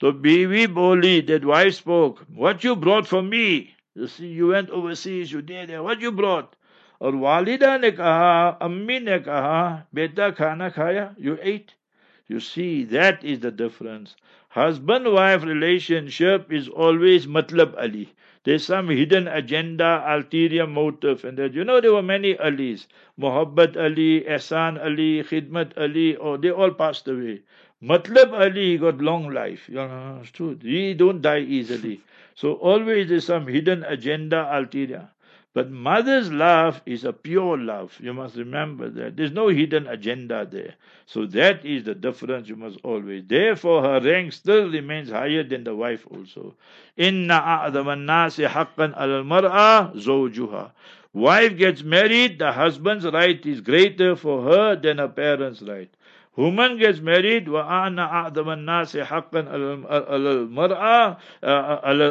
[0.00, 2.24] So biwi boli, that wife spoke.
[2.34, 3.74] What you brought for me?
[3.94, 5.82] You see, you went overseas, you did there.
[5.82, 6.54] What you brought?
[7.01, 9.57] और वालिदा ने कहा अम्मी ने कहा
[9.95, 11.73] बेटा खाना खाया you ate
[12.33, 14.15] you see that is the difference
[14.57, 18.05] husband wife relationship is always matlab ali
[18.43, 22.87] there's some hidden agenda ulterior motive and that you know there were many alis
[23.25, 27.39] muhabbat ali ehsan ali khidmat ali oh they all passed away
[27.93, 31.95] matlab ali got long life you know it's true he don't die easily
[32.35, 35.07] so always there's some hidden agenda ulterior
[35.58, 37.98] but mother's love is a pure love.
[38.00, 39.16] You must remember that.
[39.16, 40.76] There's no hidden agenda there.
[41.06, 43.24] So that is the difference you must always.
[43.26, 46.54] Therefore, her rank still remains higher than the wife also.
[46.96, 50.70] Inna a'adhaman nasi haqqan al mar'a zawjuha.
[51.12, 55.90] Wife gets married, the husband's right is greater for her than her parents' right
[56.37, 62.05] Woman gets married, وَأَنَا أَعْظَمَ النَّاسِ حَقًّا عَلَى الْمَرْأَةِ عَلى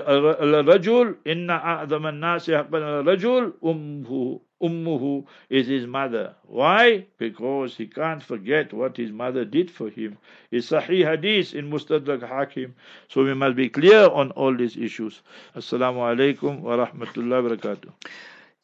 [0.62, 6.34] الرَّجُلِ إِنَّ أَعْظَمَ النَّاسِ حَقًّا عَلى الرَّجُلِ أُمُّهُ Ummuhu is his mother.
[6.46, 7.06] Why?
[7.18, 10.18] Because he can't forget what his mother did for him.
[10.52, 12.74] It's Sahih Hadith in Mustadrak Hakim.
[13.08, 15.20] So we must be clear on all these issues.
[15.56, 17.90] Assalamu alaikum wa rahmatullahi wa barakatuh.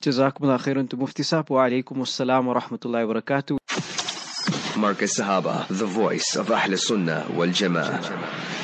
[0.03, 3.59] جزاكم khairan to Mufti Saab wa alaikum assalam wa rahmatullahi wa barakatuh.
[4.76, 8.62] Markaz Sahaba, the voice of Ahl Sunnah wal Jama'ah.